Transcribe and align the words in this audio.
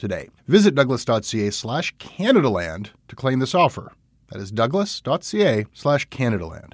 today. 0.00 0.30
Visit 0.48 0.74
douglas.ca 0.74 1.50
slash 1.50 1.94
Canadaland 1.98 2.90
to 3.06 3.14
claim 3.14 3.38
this 3.38 3.54
offer. 3.54 3.92
That 4.30 4.40
is 4.40 4.50
douglas.ca 4.50 5.66
slash 5.72 6.08
Canadaland. 6.08 6.72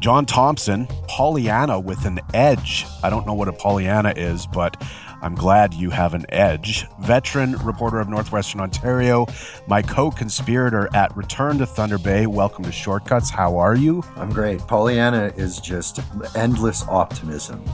John 0.00 0.24
Thompson, 0.24 0.86
Pollyanna 1.08 1.80
with 1.80 2.04
an 2.04 2.20
edge. 2.32 2.86
I 3.02 3.10
don't 3.10 3.26
know 3.26 3.34
what 3.34 3.48
a 3.48 3.52
Pollyanna 3.52 4.14
is, 4.16 4.46
but 4.46 4.80
I'm 5.22 5.34
glad 5.34 5.74
you 5.74 5.90
have 5.90 6.14
an 6.14 6.26
edge. 6.28 6.86
Veteran 7.00 7.52
reporter 7.58 8.00
of 8.00 8.08
Northwestern 8.08 8.60
Ontario, 8.60 9.26
my 9.66 9.82
co 9.82 10.10
conspirator 10.10 10.88
at 10.94 11.16
Return 11.16 11.58
to 11.58 11.66
Thunder 11.66 11.98
Bay. 11.98 12.26
Welcome 12.26 12.64
to 12.64 12.72
Shortcuts. 12.72 13.30
How 13.30 13.56
are 13.58 13.74
you? 13.74 14.02
I'm 14.16 14.32
great. 14.32 14.60
Pollyanna 14.60 15.32
is 15.36 15.60
just 15.60 16.00
endless 16.34 16.86
optimism 16.88 17.64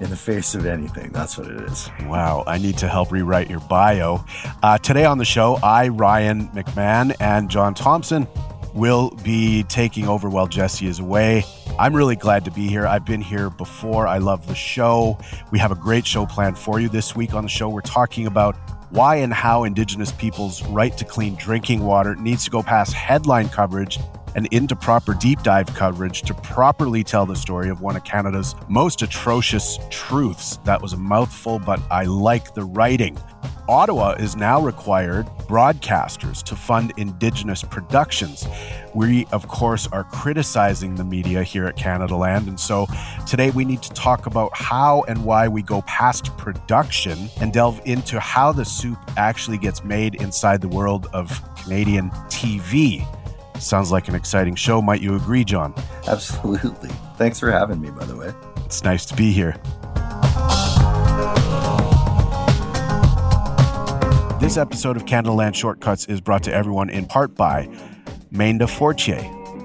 in 0.00 0.10
the 0.10 0.16
face 0.16 0.54
of 0.54 0.66
anything. 0.66 1.10
That's 1.12 1.36
what 1.38 1.48
it 1.48 1.60
is. 1.62 1.90
Wow, 2.04 2.44
I 2.46 2.58
need 2.58 2.78
to 2.78 2.88
help 2.88 3.10
rewrite 3.10 3.50
your 3.50 3.60
bio. 3.60 4.24
Uh, 4.62 4.78
today 4.78 5.04
on 5.04 5.18
the 5.18 5.24
show, 5.24 5.58
I, 5.62 5.88
Ryan 5.88 6.48
McMahon, 6.48 7.14
and 7.20 7.50
John 7.50 7.74
Thompson 7.74 8.26
will 8.74 9.10
be 9.22 9.62
taking 9.64 10.08
over 10.08 10.28
while 10.28 10.46
Jesse 10.46 10.86
is 10.86 10.98
away. 10.98 11.44
I'm 11.78 11.94
really 11.94 12.16
glad 12.16 12.44
to 12.46 12.50
be 12.50 12.66
here. 12.68 12.86
I've 12.86 13.04
been 13.04 13.20
here 13.20 13.50
before. 13.50 14.06
I 14.06 14.18
love 14.18 14.46
the 14.46 14.54
show. 14.54 15.18
We 15.50 15.58
have 15.58 15.72
a 15.72 15.76
great 15.76 16.06
show 16.06 16.26
planned 16.26 16.58
for 16.58 16.80
you 16.80 16.88
this 16.88 17.14
week 17.14 17.34
on 17.34 17.44
the 17.44 17.48
show. 17.48 17.68
We're 17.68 17.80
talking 17.80 18.26
about 18.26 18.56
why 18.90 19.16
and 19.16 19.32
how 19.32 19.64
Indigenous 19.64 20.12
people's 20.12 20.62
right 20.68 20.96
to 20.96 21.04
clean 21.04 21.34
drinking 21.34 21.84
water 21.84 22.14
needs 22.16 22.44
to 22.44 22.50
go 22.50 22.62
past 22.62 22.94
headline 22.94 23.48
coverage 23.48 23.98
and 24.38 24.46
into 24.52 24.76
proper 24.76 25.14
deep 25.14 25.42
dive 25.42 25.66
coverage 25.74 26.22
to 26.22 26.32
properly 26.32 27.02
tell 27.02 27.26
the 27.26 27.34
story 27.34 27.68
of 27.68 27.80
one 27.80 27.96
of 27.96 28.04
Canada's 28.04 28.54
most 28.68 29.02
atrocious 29.02 29.80
truths. 29.90 30.58
That 30.58 30.80
was 30.80 30.92
a 30.92 30.96
mouthful, 30.96 31.58
but 31.58 31.80
I 31.90 32.04
like 32.04 32.54
the 32.54 32.62
writing. 32.62 33.18
Ottawa 33.68 34.12
is 34.12 34.36
now 34.36 34.60
required 34.60 35.26
broadcasters 35.48 36.44
to 36.44 36.54
fund 36.54 36.92
Indigenous 36.96 37.64
productions. 37.64 38.46
We, 38.94 39.26
of 39.32 39.48
course, 39.48 39.88
are 39.88 40.04
criticizing 40.04 40.94
the 40.94 41.04
media 41.04 41.42
here 41.42 41.66
at 41.66 41.76
Canada 41.76 42.14
Land. 42.14 42.46
And 42.46 42.60
so 42.60 42.86
today 43.26 43.50
we 43.50 43.64
need 43.64 43.82
to 43.82 43.90
talk 43.90 44.26
about 44.26 44.56
how 44.56 45.02
and 45.08 45.24
why 45.24 45.48
we 45.48 45.62
go 45.62 45.82
past 45.82 46.34
production 46.36 47.28
and 47.40 47.52
delve 47.52 47.80
into 47.84 48.20
how 48.20 48.52
the 48.52 48.64
soup 48.64 48.98
actually 49.16 49.58
gets 49.58 49.82
made 49.82 50.14
inside 50.14 50.60
the 50.60 50.68
world 50.68 51.08
of 51.12 51.42
Canadian 51.56 52.10
TV. 52.28 53.04
Sounds 53.58 53.90
like 53.90 54.08
an 54.08 54.14
exciting 54.14 54.54
show. 54.54 54.80
Might 54.80 55.00
you 55.00 55.16
agree, 55.16 55.44
John? 55.44 55.74
Absolutely. 56.06 56.90
Thanks 57.16 57.38
for 57.40 57.50
having 57.50 57.80
me, 57.80 57.90
by 57.90 58.04
the 58.04 58.16
way. 58.16 58.32
It's 58.64 58.84
nice 58.84 59.04
to 59.06 59.16
be 59.16 59.32
here. 59.32 59.56
This 64.40 64.56
episode 64.56 64.96
of 64.96 65.04
Canadaland 65.04 65.54
Shortcuts 65.54 66.06
is 66.06 66.20
brought 66.20 66.44
to 66.44 66.54
everyone 66.54 66.88
in 66.90 67.06
part 67.06 67.34
by 67.34 67.68
Mainda 68.32 68.68
Fortier, 68.68 69.20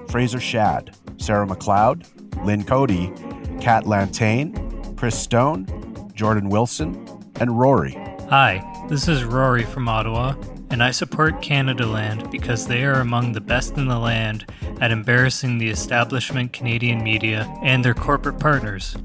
Fraser 0.09 0.40
Shad, 0.40 0.96
Sarah 1.18 1.46
McLeod, 1.46 2.06
Lynn 2.44 2.64
Cody, 2.64 3.14
Kat 3.62 3.86
Lantain, 3.86 4.98
Chris 4.98 5.18
Stone, 5.18 6.12
Jordan 6.16 6.50
Wilson, 6.50 7.08
and 7.40 7.58
Rory. 7.58 7.94
Hi, 8.30 8.86
this 8.90 9.08
is 9.08 9.24
Rory 9.24 9.64
from 9.64 9.88
Ottawa, 9.88 10.34
and 10.73 10.81
I 10.81 10.89
support 10.89 11.39
Canada 11.39 11.85
Land 11.85 12.31
because 12.31 12.66
they 12.66 12.84
are 12.84 13.00
among 13.00 13.34
the 13.34 13.41
best 13.41 13.78
in 13.78 13.88
the 13.88 14.00
land 14.00 14.44
at 14.81 14.89
embarrassing 14.89 15.59
the 15.59 15.69
establishment 15.69 16.51
Canadian 16.51 17.03
media 17.03 17.47
and 17.61 17.85
their 17.85 17.94
corporate 17.94 18.39
partners. 18.39 18.95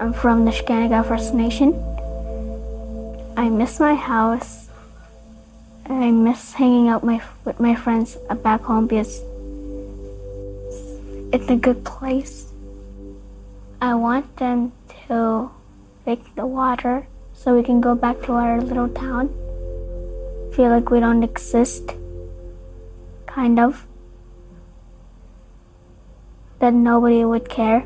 I'm 0.00 0.14
from 0.14 0.46
the 0.46 0.50
Shikanaga 0.50 1.06
First 1.06 1.34
Nation. 1.34 1.74
I 3.36 3.50
miss 3.50 3.78
my 3.78 3.94
house. 3.94 4.70
I 5.84 6.10
miss 6.10 6.54
hanging 6.54 6.88
out 6.88 7.04
my, 7.04 7.22
with 7.44 7.60
my 7.60 7.74
friends 7.74 8.16
back 8.42 8.62
home 8.62 8.86
because 8.86 9.20
it's 11.36 11.50
a 11.50 11.56
good 11.56 11.84
place. 11.84 12.50
I 13.82 13.94
want 13.94 14.38
them 14.38 14.72
to 15.06 15.50
fix 16.02 16.24
the 16.34 16.46
water 16.46 17.08
so 17.34 17.54
we 17.54 17.62
can 17.62 17.82
go 17.82 17.94
back 17.94 18.22
to 18.22 18.32
our 18.32 18.58
little 18.58 18.88
town. 18.88 19.28
Feel 20.54 20.70
like 20.70 20.88
we 20.88 20.98
don't 20.98 21.22
exist. 21.22 21.92
Kind 23.26 23.60
of. 23.60 23.86
That 26.60 26.72
nobody 26.72 27.22
would 27.22 27.50
care. 27.50 27.80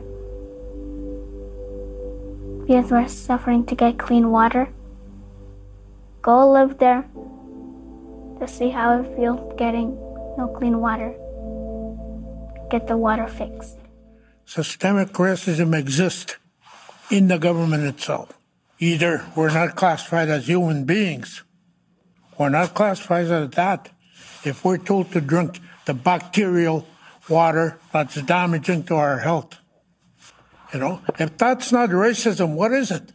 Because 2.62 2.92
we're 2.92 3.08
suffering 3.08 3.66
to 3.66 3.74
get 3.74 3.98
clean 3.98 4.30
water. 4.30 4.68
go 6.22 6.36
live 6.52 6.78
there 6.78 7.02
to 8.38 8.46
see 8.46 8.68
how 8.70 9.00
it 9.00 9.16
feels 9.16 9.42
getting 9.58 9.96
no 10.38 10.46
clean 10.56 10.78
water. 10.78 11.10
Get 12.70 12.86
the 12.86 12.96
water 12.96 13.26
fixed. 13.26 13.78
Systemic 14.46 15.08
racism 15.14 15.76
exists 15.76 16.36
in 17.10 17.26
the 17.26 17.36
government 17.38 17.84
itself. 17.84 18.32
Either 18.78 19.26
we're 19.34 19.52
not 19.52 19.74
classified 19.74 20.28
as 20.28 20.46
human 20.46 20.84
beings, 20.84 21.42
we're 22.38 22.48
not 22.48 22.74
classified 22.74 23.26
as 23.26 23.50
that. 23.50 23.90
If 24.44 24.64
we're 24.64 24.78
told 24.78 25.10
to 25.12 25.20
drink 25.20 25.58
the 25.84 25.94
bacterial 25.94 26.86
water 27.28 27.78
that's 27.92 28.22
damaging 28.22 28.84
to 28.84 28.94
our 28.94 29.18
health, 29.18 29.58
you 30.72 30.78
know, 30.78 31.00
if 31.18 31.36
that's 31.36 31.72
not 31.72 31.90
racism, 31.90 32.54
what 32.54 32.72
is 32.72 32.92
it? 32.92 33.12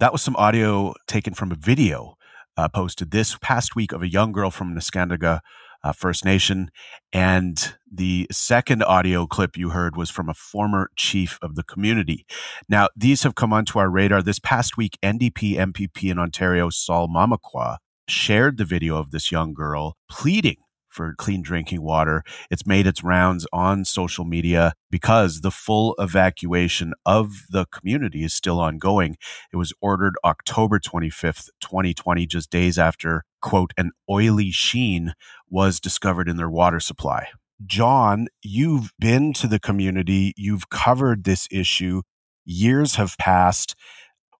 That 0.00 0.12
was 0.12 0.20
some 0.20 0.36
audio 0.36 0.94
taken 1.06 1.32
from 1.32 1.52
a 1.52 1.54
video 1.54 2.16
uh, 2.56 2.68
posted 2.68 3.12
this 3.12 3.38
past 3.40 3.76
week 3.76 3.92
of 3.92 4.02
a 4.02 4.08
young 4.08 4.32
girl 4.32 4.50
from 4.50 4.74
Neskantaga 4.74 5.40
uh, 5.86 5.92
First 5.92 6.24
Nation. 6.24 6.70
And 7.12 7.74
the 7.90 8.26
second 8.32 8.82
audio 8.82 9.26
clip 9.26 9.56
you 9.56 9.70
heard 9.70 9.96
was 9.96 10.10
from 10.10 10.28
a 10.28 10.34
former 10.34 10.90
chief 10.96 11.38
of 11.42 11.54
the 11.54 11.62
community. 11.62 12.26
Now, 12.68 12.88
these 12.96 13.22
have 13.22 13.36
come 13.36 13.52
onto 13.52 13.78
our 13.78 13.88
radar. 13.88 14.22
This 14.22 14.40
past 14.40 14.76
week, 14.76 14.98
NDP 15.02 15.54
MPP 15.56 16.10
in 16.10 16.18
Ontario, 16.18 16.70
Sol 16.70 17.08
Mamakwa, 17.08 17.76
shared 18.08 18.58
the 18.58 18.64
video 18.64 18.96
of 18.96 19.10
this 19.10 19.30
young 19.30 19.54
girl 19.54 19.96
pleading 20.10 20.56
for 20.96 21.14
clean 21.16 21.42
drinking 21.42 21.82
water. 21.82 22.24
It's 22.50 22.66
made 22.66 22.86
its 22.86 23.04
rounds 23.04 23.46
on 23.52 23.84
social 23.84 24.24
media 24.24 24.72
because 24.90 25.42
the 25.42 25.50
full 25.50 25.94
evacuation 25.98 26.94
of 27.04 27.44
the 27.50 27.66
community 27.66 28.24
is 28.24 28.32
still 28.32 28.58
ongoing. 28.58 29.16
It 29.52 29.56
was 29.56 29.74
ordered 29.82 30.16
October 30.24 30.80
25th, 30.80 31.50
2020, 31.60 32.26
just 32.26 32.50
days 32.50 32.78
after, 32.78 33.24
quote, 33.42 33.72
an 33.76 33.92
oily 34.10 34.50
sheen 34.50 35.12
was 35.48 35.78
discovered 35.78 36.28
in 36.28 36.38
their 36.38 36.50
water 36.50 36.80
supply. 36.80 37.28
John, 37.64 38.28
you've 38.42 38.92
been 38.98 39.32
to 39.34 39.46
the 39.46 39.60
community, 39.60 40.32
you've 40.36 40.70
covered 40.70 41.24
this 41.24 41.46
issue, 41.50 42.02
years 42.44 42.94
have 42.96 43.16
passed. 43.18 43.74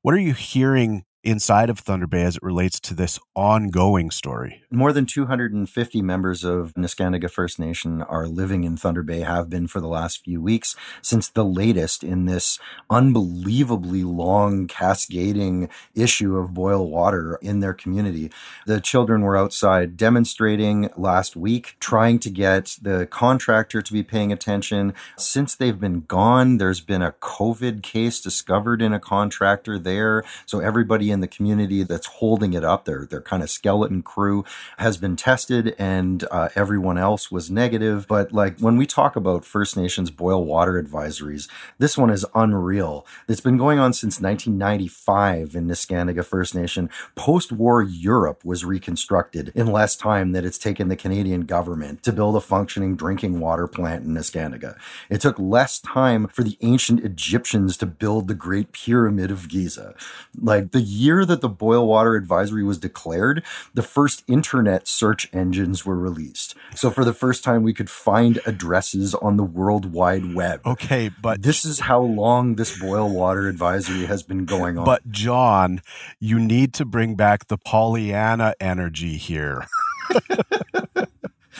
What 0.02 0.14
are 0.14 0.18
you 0.18 0.34
hearing 0.34 1.04
inside 1.26 1.68
of 1.68 1.80
Thunder 1.80 2.06
Bay 2.06 2.22
as 2.22 2.36
it 2.36 2.42
relates 2.42 2.78
to 2.80 2.94
this 2.94 3.18
ongoing 3.34 4.12
story? 4.12 4.62
More 4.70 4.92
than 4.92 5.06
250 5.06 6.00
members 6.00 6.44
of 6.44 6.72
Neskantaga 6.74 7.28
First 7.28 7.58
Nation 7.58 8.00
are 8.02 8.28
living 8.28 8.62
in 8.62 8.76
Thunder 8.76 9.02
Bay, 9.02 9.20
have 9.20 9.50
been 9.50 9.66
for 9.66 9.80
the 9.80 9.88
last 9.88 10.24
few 10.24 10.40
weeks 10.40 10.76
since 11.02 11.28
the 11.28 11.44
latest 11.44 12.04
in 12.04 12.26
this 12.26 12.60
unbelievably 12.90 14.04
long 14.04 14.68
cascading 14.68 15.68
issue 15.94 16.36
of 16.36 16.54
boil 16.54 16.88
water 16.88 17.38
in 17.42 17.58
their 17.58 17.74
community. 17.74 18.30
The 18.66 18.80
children 18.80 19.22
were 19.22 19.36
outside 19.36 19.96
demonstrating 19.96 20.90
last 20.96 21.34
week, 21.34 21.74
trying 21.80 22.20
to 22.20 22.30
get 22.30 22.76
the 22.80 23.06
contractor 23.06 23.82
to 23.82 23.92
be 23.92 24.04
paying 24.04 24.30
attention. 24.30 24.94
Since 25.18 25.56
they've 25.56 25.80
been 25.80 26.02
gone, 26.02 26.58
there's 26.58 26.80
been 26.80 27.02
a 27.02 27.12
COVID 27.12 27.82
case 27.82 28.20
discovered 28.20 28.80
in 28.80 28.92
a 28.92 29.00
contractor 29.00 29.78
there. 29.78 30.22
So 30.44 30.60
everybody 30.60 31.10
in 31.10 31.15
the 31.20 31.28
community 31.28 31.82
that's 31.82 32.06
holding 32.06 32.52
it 32.52 32.64
up, 32.64 32.84
their 32.84 33.06
their 33.06 33.20
kind 33.20 33.42
of 33.42 33.50
skeleton 33.50 34.02
crew, 34.02 34.44
has 34.78 34.96
been 34.96 35.16
tested, 35.16 35.74
and 35.78 36.24
uh, 36.30 36.48
everyone 36.54 36.98
else 36.98 37.30
was 37.30 37.50
negative. 37.50 38.06
But 38.08 38.32
like 38.32 38.58
when 38.60 38.76
we 38.76 38.86
talk 38.86 39.16
about 39.16 39.44
First 39.44 39.76
Nations 39.76 40.10
boil 40.10 40.44
water 40.44 40.82
advisories, 40.82 41.48
this 41.78 41.96
one 41.98 42.10
is 42.10 42.26
unreal. 42.34 43.06
It's 43.28 43.40
been 43.40 43.56
going 43.56 43.78
on 43.78 43.92
since 43.92 44.20
1995 44.20 45.54
in 45.54 45.66
Neskantaga 45.66 46.24
First 46.24 46.54
Nation. 46.54 46.90
Post-war 47.14 47.82
Europe 47.82 48.44
was 48.44 48.64
reconstructed 48.64 49.52
in 49.54 49.66
less 49.66 49.96
time 49.96 50.32
than 50.32 50.44
it's 50.44 50.58
taken 50.58 50.88
the 50.88 50.96
Canadian 50.96 51.42
government 51.42 52.02
to 52.02 52.12
build 52.12 52.36
a 52.36 52.40
functioning 52.40 52.96
drinking 52.96 53.40
water 53.40 53.66
plant 53.66 54.04
in 54.04 54.14
Neskantaga. 54.14 54.78
It 55.10 55.20
took 55.20 55.38
less 55.38 55.78
time 55.78 56.28
for 56.28 56.42
the 56.42 56.56
ancient 56.60 57.04
Egyptians 57.04 57.76
to 57.78 57.86
build 57.86 58.28
the 58.28 58.34
Great 58.34 58.72
Pyramid 58.72 59.30
of 59.30 59.48
Giza. 59.48 59.94
Like 60.40 60.72
the 60.72 60.80
year 61.06 61.24
that 61.24 61.40
the 61.40 61.48
boil 61.48 61.86
water 61.86 62.16
advisory 62.16 62.62
was 62.62 62.76
declared, 62.76 63.42
the 63.72 63.82
first 63.82 64.22
internet 64.26 64.86
search 64.86 65.30
engines 65.32 65.86
were 65.86 65.96
released. 65.96 66.54
So 66.74 66.90
for 66.90 67.04
the 67.04 67.14
first 67.14 67.42
time, 67.42 67.62
we 67.62 67.72
could 67.72 67.88
find 67.88 68.40
addresses 68.44 69.14
on 69.14 69.38
the 69.38 69.44
World 69.44 69.92
Wide 69.92 70.34
Web. 70.34 70.60
Okay, 70.66 71.08
but 71.22 71.42
this 71.42 71.64
is 71.64 71.80
how 71.80 72.00
long 72.00 72.56
this 72.56 72.78
boil 72.78 73.08
water 73.08 73.48
advisory 73.48 74.04
has 74.04 74.22
been 74.22 74.44
going 74.44 74.76
on. 74.76 74.84
But 74.84 75.10
John, 75.10 75.80
you 76.20 76.38
need 76.38 76.74
to 76.74 76.84
bring 76.84 77.14
back 77.14 77.46
the 77.48 77.56
Pollyanna 77.56 78.54
energy 78.60 79.16
here. 79.16 79.66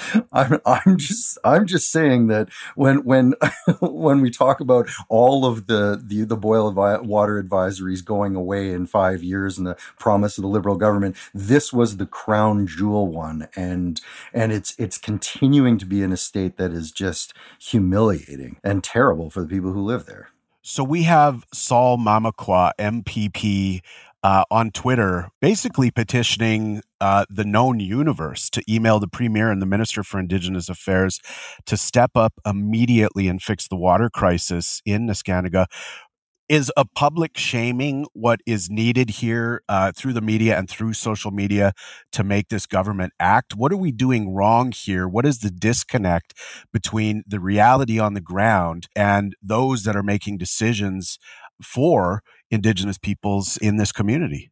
I'm 0.33 0.61
I'm 0.65 0.97
just 0.99 1.39
I'm 1.45 1.67
just 1.67 1.91
saying 1.91 2.27
that 2.29 2.49
when 2.75 3.05
when 3.05 3.35
when 3.81 4.21
we 4.21 4.31
talk 4.31 4.61
about 4.61 4.89
all 5.09 5.45
of 5.45 5.67
the 5.67 6.01
the 6.03 6.25
the 6.25 6.37
boil 6.37 6.73
water 6.73 7.43
advisories 7.43 8.05
going 8.05 8.35
away 8.35 8.73
in 8.73 8.87
five 8.87 9.23
years 9.23 9.59
and 9.59 9.67
the 9.67 9.77
promise 9.99 10.39
of 10.39 10.43
the 10.43 10.49
liberal 10.49 10.77
government, 10.77 11.17
this 11.35 11.73
was 11.73 11.97
the 11.97 12.07
crown 12.07 12.67
jewel 12.67 13.09
one, 13.09 13.49
and 13.57 14.01
and 14.33 14.53
it's 14.53 14.75
it's 14.79 14.99
continuing 14.99 15.79
to 15.79 15.87
be 15.87 16.03
in 16.03 16.13
a 16.13 16.17
state 16.17 16.57
that 16.57 16.73
is 16.73 16.91
just 16.91 17.35
humiliating 17.59 18.59
and 18.63 18.83
terrible 18.83 19.31
for 19.31 19.41
the 19.41 19.49
people 19.49 19.73
who 19.73 19.83
live 19.83 20.07
there. 20.07 20.31
So 20.69 20.83
we 20.83 21.05
have 21.05 21.47
Sol 21.55 21.97
Mamakwa, 21.97 22.73
MPP, 22.77 23.83
uh, 24.23 24.45
on 24.51 24.71
Twitter, 24.71 25.29
basically 25.41 25.91
petitioning 25.91 26.83
uh, 27.01 27.25
the 27.31 27.45
known 27.45 27.81
universe 27.81 28.51
to 28.51 28.63
email 28.69 28.99
the 28.99 29.09
premier 29.09 29.51
and 29.51 29.61
the 29.63 29.67
minister 29.67 30.03
for 30.03 30.19
Indigenous 30.19 30.69
Affairs 30.69 31.21
to 31.67 31.77
step 31.77 32.13
up 32.15 32.35
immediately 32.45 33.29
and 33.29 33.43
fix 33.43 33.69
the 33.69 33.77
water 33.77 34.11
crisis 34.11 34.83
in 34.85 35.07
Neskantaga. 35.07 35.67
Is 36.49 36.71
a 36.77 36.85
public 36.85 37.37
shaming 37.37 38.07
what 38.13 38.39
is 38.47 38.71
needed 38.71 39.11
here 39.11 39.63
uh, 39.69 39.91
through 39.97 40.13
the 40.13 40.21
media 40.21 40.57
and 40.57 40.71
through 40.71 40.93
social 40.93 41.33
media 41.33 41.73
to 42.13 42.23
make 42.23 42.51
this 42.51 42.67
government 42.67 43.13
act? 43.19 43.57
What 43.57 43.73
are 43.73 43.77
we 43.77 43.91
doing 43.91 44.33
wrong 44.33 44.71
here? 44.71 45.09
What 45.09 45.27
is 45.27 45.41
the 45.41 45.51
disconnect 45.51 46.35
between 46.73 47.25
the 47.27 47.41
reality 47.41 47.99
on 47.99 48.15
the 48.15 48.21
ground 48.21 48.87
and 48.95 49.35
those 49.43 49.83
that 49.83 49.97
are 49.97 50.05
making 50.05 50.39
decisions 50.39 51.19
for 51.61 52.23
Indigenous 52.51 52.99
peoples 52.99 53.57
in 53.57 53.77
this 53.77 53.93
community. 53.93 54.51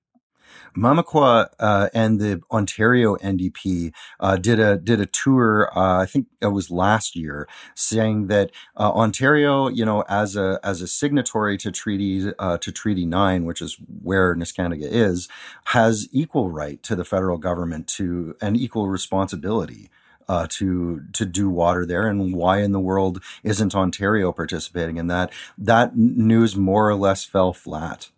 Mamakwa 0.77 1.49
uh, 1.59 1.89
and 1.95 2.21
the 2.21 2.41
Ontario 2.51 3.17
NDP 3.17 3.93
uh, 4.21 4.37
did 4.37 4.59
a 4.59 4.77
did 4.77 5.01
a 5.01 5.07
tour. 5.07 5.71
Uh, 5.77 6.03
I 6.03 6.07
think 6.07 6.27
it 6.41 6.49
was 6.49 6.71
last 6.71 7.17
year, 7.17 7.49
saying 7.75 8.27
that 8.29 8.51
uh, 8.77 8.91
Ontario, 8.93 9.69
you 9.69 9.85
know, 9.85 10.05
as 10.09 10.37
a 10.37 10.59
as 10.63 10.81
a 10.81 10.87
signatory 10.87 11.57
to 11.59 11.71
Treaty 11.71 12.33
uh, 12.39 12.59
to 12.59 12.73
Treaty 12.73 13.07
Nine, 13.07 13.45
which 13.45 13.63
is 13.63 13.77
where 14.03 14.35
Neskantaga 14.35 14.87
is, 14.87 15.29
has 15.67 16.09
equal 16.13 16.51
right 16.51 16.83
to 16.83 16.97
the 16.97 17.05
federal 17.05 17.39
government 17.39 17.87
to 17.89 18.37
an 18.41 18.57
equal 18.57 18.89
responsibility 18.89 19.91
uh, 20.29 20.47
to 20.51 21.03
to 21.13 21.25
do 21.25 21.51
water 21.51 21.87
there, 21.87 22.07
and 22.07 22.35
why 22.35 22.61
in 22.61 22.73
the 22.73 22.81
world 22.81 23.23
isn't 23.43 23.75
Ontario 23.75 24.33
participating 24.33 24.97
in 24.97 25.07
that? 25.09 25.33
That 25.59 25.97
news 25.97 26.57
more 26.57 26.89
or 26.89 26.95
less 26.95 27.25
fell 27.25 27.53
flat. 27.53 28.11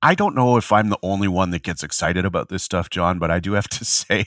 I 0.00 0.14
don't 0.14 0.34
know 0.34 0.56
if 0.56 0.70
I'm 0.72 0.90
the 0.90 0.98
only 1.02 1.28
one 1.28 1.50
that 1.50 1.62
gets 1.62 1.82
excited 1.82 2.24
about 2.24 2.48
this 2.48 2.62
stuff, 2.62 2.88
John, 2.88 3.18
but 3.18 3.30
I 3.30 3.40
do 3.40 3.52
have 3.52 3.68
to 3.68 3.84
say 3.84 4.24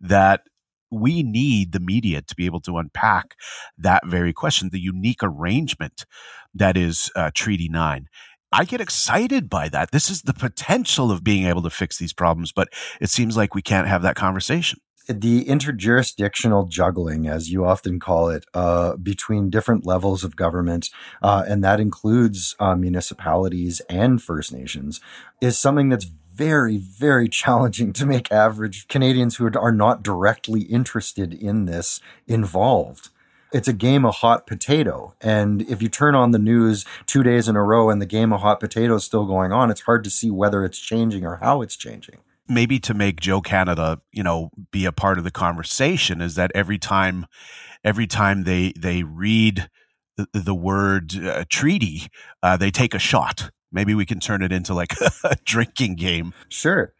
that 0.00 0.42
we 0.90 1.22
need 1.22 1.72
the 1.72 1.80
media 1.80 2.22
to 2.22 2.34
be 2.34 2.46
able 2.46 2.60
to 2.62 2.78
unpack 2.78 3.36
that 3.76 4.06
very 4.06 4.32
question, 4.32 4.70
the 4.70 4.80
unique 4.80 5.22
arrangement 5.22 6.06
that 6.54 6.76
is 6.76 7.10
uh, 7.14 7.30
Treaty 7.34 7.68
9. 7.68 8.08
I 8.50 8.64
get 8.64 8.80
excited 8.80 9.50
by 9.50 9.68
that. 9.68 9.90
This 9.90 10.08
is 10.08 10.22
the 10.22 10.32
potential 10.32 11.10
of 11.10 11.22
being 11.22 11.46
able 11.46 11.62
to 11.62 11.70
fix 11.70 11.98
these 11.98 12.14
problems, 12.14 12.50
but 12.50 12.68
it 13.00 13.10
seems 13.10 13.36
like 13.36 13.54
we 13.54 13.60
can't 13.60 13.86
have 13.86 14.02
that 14.02 14.16
conversation 14.16 14.80
the 15.08 15.44
interjurisdictional 15.46 16.68
juggling, 16.68 17.26
as 17.26 17.50
you 17.50 17.64
often 17.64 17.98
call 17.98 18.28
it, 18.28 18.44
uh, 18.52 18.96
between 18.96 19.48
different 19.50 19.86
levels 19.86 20.22
of 20.22 20.36
government, 20.36 20.90
uh, 21.22 21.44
and 21.48 21.64
that 21.64 21.80
includes 21.80 22.54
uh, 22.60 22.74
municipalities 22.74 23.80
and 23.88 24.22
First 24.22 24.52
Nations, 24.52 25.00
is 25.40 25.58
something 25.58 25.88
that's 25.88 26.04
very, 26.04 26.76
very 26.76 27.28
challenging 27.40 27.92
to 27.94 28.06
make 28.06 28.30
average 28.30 28.86
Canadians 28.88 29.36
who 29.36 29.50
are 29.56 29.72
not 29.72 30.02
directly 30.02 30.62
interested 30.62 31.32
in 31.32 31.64
this 31.64 32.00
involved. 32.26 33.08
It's 33.50 33.68
a 33.68 33.72
game 33.72 34.04
of 34.04 34.16
hot 34.16 34.46
potato. 34.46 35.14
And 35.22 35.62
if 35.62 35.80
you 35.80 35.88
turn 35.88 36.14
on 36.14 36.32
the 36.32 36.38
news 36.38 36.84
two 37.06 37.22
days 37.22 37.48
in 37.48 37.56
a 37.56 37.64
row 37.64 37.88
and 37.88 38.00
the 38.00 38.06
game 38.06 38.30
of 38.30 38.42
hot 38.42 38.60
potato 38.60 38.96
is 38.96 39.04
still 39.04 39.24
going 39.24 39.52
on, 39.52 39.70
it's 39.70 39.80
hard 39.80 40.04
to 40.04 40.10
see 40.10 40.30
whether 40.30 40.66
it's 40.66 40.78
changing 40.78 41.24
or 41.24 41.36
how 41.36 41.62
it's 41.62 41.74
changing 41.74 42.18
maybe 42.48 42.78
to 42.80 42.94
make 42.94 43.20
Joe 43.20 43.40
Canada, 43.40 44.00
you 44.12 44.22
know, 44.22 44.50
be 44.70 44.84
a 44.84 44.92
part 44.92 45.18
of 45.18 45.24
the 45.24 45.30
conversation 45.30 46.20
is 46.20 46.34
that 46.36 46.50
every 46.54 46.78
time, 46.78 47.26
every 47.84 48.06
time 48.06 48.44
they 48.44 48.72
they 48.76 49.02
read 49.02 49.68
the, 50.16 50.26
the 50.32 50.54
word 50.54 51.14
uh, 51.16 51.44
treaty, 51.48 52.08
uh, 52.42 52.56
they 52.56 52.70
take 52.70 52.94
a 52.94 52.98
shot. 52.98 53.50
Maybe 53.70 53.94
we 53.94 54.06
can 54.06 54.20
turn 54.20 54.42
it 54.42 54.52
into 54.52 54.74
like 54.74 54.94
a 55.24 55.36
drinking 55.44 55.96
game. 55.96 56.32
Sure. 56.48 56.94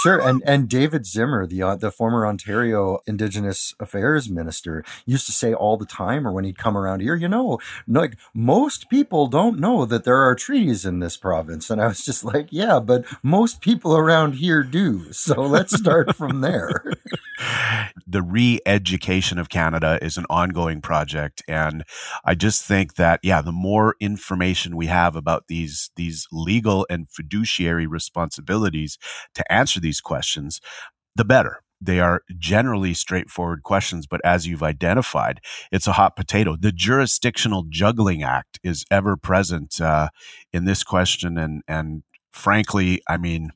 Sure, 0.00 0.20
and 0.20 0.44
and 0.46 0.68
David 0.68 1.06
Zimmer, 1.06 1.44
the 1.44 1.60
uh, 1.60 1.74
the 1.74 1.90
former 1.90 2.24
Ontario 2.24 3.00
Indigenous 3.08 3.74
Affairs 3.80 4.30
Minister, 4.30 4.84
used 5.06 5.26
to 5.26 5.32
say 5.32 5.52
all 5.52 5.76
the 5.76 5.86
time, 5.86 6.24
or 6.24 6.30
when 6.30 6.44
he'd 6.44 6.56
come 6.56 6.76
around 6.76 7.00
here, 7.00 7.16
you 7.16 7.26
know, 7.26 7.58
like 7.88 8.16
most 8.32 8.88
people 8.90 9.26
don't 9.26 9.58
know 9.58 9.84
that 9.84 10.04
there 10.04 10.22
are 10.22 10.36
trees 10.36 10.84
in 10.84 11.00
this 11.00 11.16
province, 11.16 11.68
and 11.68 11.80
I 11.80 11.88
was 11.88 12.04
just 12.04 12.24
like, 12.24 12.46
yeah, 12.52 12.78
but 12.78 13.06
most 13.24 13.60
people 13.60 13.96
around 13.96 14.34
here 14.34 14.62
do. 14.62 15.12
So 15.12 15.40
let's 15.42 15.76
start 15.76 16.14
from 16.14 16.42
there. 16.42 16.70
the 18.06 18.22
re-education 18.22 19.38
of 19.38 19.48
Canada 19.48 19.98
is 20.00 20.16
an 20.16 20.26
ongoing 20.30 20.80
project, 20.80 21.42
and 21.48 21.82
I 22.24 22.36
just 22.36 22.62
think 22.64 22.94
that 22.94 23.18
yeah, 23.24 23.42
the 23.42 23.52
more 23.52 23.96
information 23.98 24.76
we 24.76 24.86
have 24.86 25.16
about 25.16 25.48
these 25.48 25.90
these 25.96 26.28
legal 26.30 26.86
and 26.88 27.10
fiduciary 27.10 27.88
responsibilities 27.88 28.96
to 29.34 29.52
answer 29.52 29.80
these 29.80 29.87
questions, 30.00 30.60
the 31.16 31.24
better. 31.24 31.62
They 31.80 32.00
are 32.00 32.22
generally 32.36 32.92
straightforward 32.92 33.62
questions, 33.62 34.06
but 34.06 34.20
as 34.24 34.46
you've 34.46 34.62
identified, 34.62 35.40
it's 35.70 35.86
a 35.86 35.92
hot 35.92 36.16
potato. 36.16 36.56
The 36.58 36.72
Jurisdictional 36.72 37.66
Juggling 37.68 38.22
Act 38.22 38.58
is 38.64 38.84
ever 38.90 39.16
present 39.16 39.80
uh, 39.80 40.08
in 40.52 40.64
this 40.64 40.82
question, 40.82 41.38
and 41.38 41.62
and 41.68 42.02
frankly, 42.32 43.00
I 43.08 43.16
mean, 43.16 43.52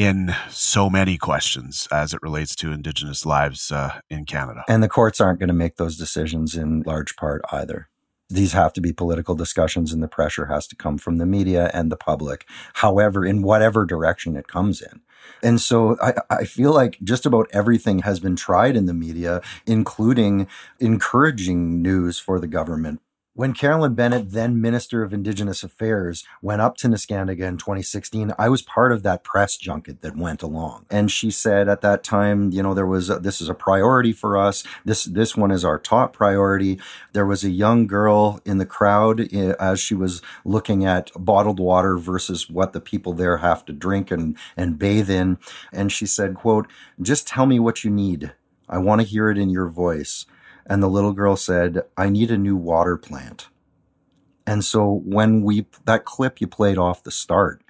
in 0.00 0.34
so 0.48 0.88
many 0.88 1.18
questions 1.18 1.86
as 1.92 2.14
it 2.14 2.22
relates 2.22 2.56
to 2.56 2.72
Indigenous 2.72 3.26
lives 3.26 3.70
uh, 3.70 4.00
in 4.08 4.24
Canada. 4.24 4.64
And 4.66 4.82
the 4.82 4.88
courts 4.88 5.20
aren't 5.20 5.38
going 5.38 5.48
to 5.48 5.54
make 5.54 5.76
those 5.76 5.98
decisions 5.98 6.54
in 6.56 6.82
large 6.86 7.16
part 7.16 7.42
either 7.52 7.89
these 8.30 8.52
have 8.52 8.72
to 8.74 8.80
be 8.80 8.92
political 8.92 9.34
discussions 9.34 9.92
and 9.92 10.02
the 10.02 10.08
pressure 10.08 10.46
has 10.46 10.66
to 10.68 10.76
come 10.76 10.98
from 10.98 11.16
the 11.16 11.26
media 11.26 11.70
and 11.74 11.90
the 11.90 11.96
public, 11.96 12.46
however, 12.74 13.24
in 13.24 13.42
whatever 13.42 13.84
direction 13.84 14.36
it 14.36 14.48
comes 14.48 14.80
in. 14.80 15.00
And 15.42 15.60
so 15.60 15.96
I, 16.00 16.14
I 16.30 16.44
feel 16.44 16.72
like 16.72 16.98
just 17.02 17.26
about 17.26 17.48
everything 17.52 18.00
has 18.00 18.20
been 18.20 18.36
tried 18.36 18.76
in 18.76 18.86
the 18.86 18.94
media, 18.94 19.42
including 19.66 20.46
encouraging 20.78 21.82
news 21.82 22.18
for 22.18 22.38
the 22.38 22.46
government 22.46 23.00
when 23.34 23.54
Carolyn 23.54 23.94
Bennett, 23.94 24.32
then 24.32 24.60
Minister 24.60 25.04
of 25.04 25.14
Indigenous 25.14 25.62
Affairs, 25.62 26.24
went 26.42 26.60
up 26.60 26.76
to 26.78 26.88
Neskantaga 26.88 27.46
in 27.46 27.58
2016, 27.58 28.34
I 28.36 28.48
was 28.48 28.60
part 28.60 28.90
of 28.90 29.04
that 29.04 29.22
press 29.22 29.56
junket 29.56 30.00
that 30.00 30.16
went 30.16 30.42
along. 30.42 30.86
And 30.90 31.10
she 31.10 31.30
said 31.30 31.68
at 31.68 31.80
that 31.82 32.02
time, 32.02 32.50
you 32.50 32.62
know, 32.62 32.74
there 32.74 32.86
was, 32.86 33.08
a, 33.08 33.20
this 33.20 33.40
is 33.40 33.48
a 33.48 33.54
priority 33.54 34.12
for 34.12 34.36
us. 34.36 34.64
This, 34.84 35.04
this 35.04 35.36
one 35.36 35.52
is 35.52 35.64
our 35.64 35.78
top 35.78 36.12
priority. 36.12 36.80
There 37.12 37.24
was 37.24 37.44
a 37.44 37.50
young 37.50 37.86
girl 37.86 38.40
in 38.44 38.58
the 38.58 38.66
crowd 38.66 39.32
eh, 39.32 39.54
as 39.60 39.78
she 39.78 39.94
was 39.94 40.22
looking 40.44 40.84
at 40.84 41.10
bottled 41.16 41.60
water 41.60 41.96
versus 41.98 42.50
what 42.50 42.72
the 42.72 42.80
people 42.80 43.12
there 43.12 43.38
have 43.38 43.64
to 43.66 43.72
drink 43.72 44.10
and, 44.10 44.36
and 44.56 44.78
bathe 44.78 45.08
in. 45.08 45.38
And 45.72 45.92
she 45.92 46.04
said, 46.04 46.34
quote, 46.34 46.66
just 47.00 47.28
tell 47.28 47.46
me 47.46 47.60
what 47.60 47.84
you 47.84 47.90
need. 47.90 48.32
I 48.68 48.78
want 48.78 49.00
to 49.00 49.06
hear 49.06 49.30
it 49.30 49.38
in 49.38 49.50
your 49.50 49.68
voice. 49.68 50.26
And 50.70 50.80
the 50.80 50.88
little 50.88 51.12
girl 51.12 51.34
said, 51.34 51.82
I 51.96 52.08
need 52.08 52.30
a 52.30 52.38
new 52.38 52.54
water 52.54 52.96
plant. 52.96 53.48
And 54.46 54.64
so 54.64 55.02
when 55.04 55.42
we, 55.42 55.66
that 55.84 56.04
clip 56.04 56.40
you 56.40 56.46
played 56.46 56.78
off 56.78 57.02
the 57.02 57.10
start, 57.10 57.62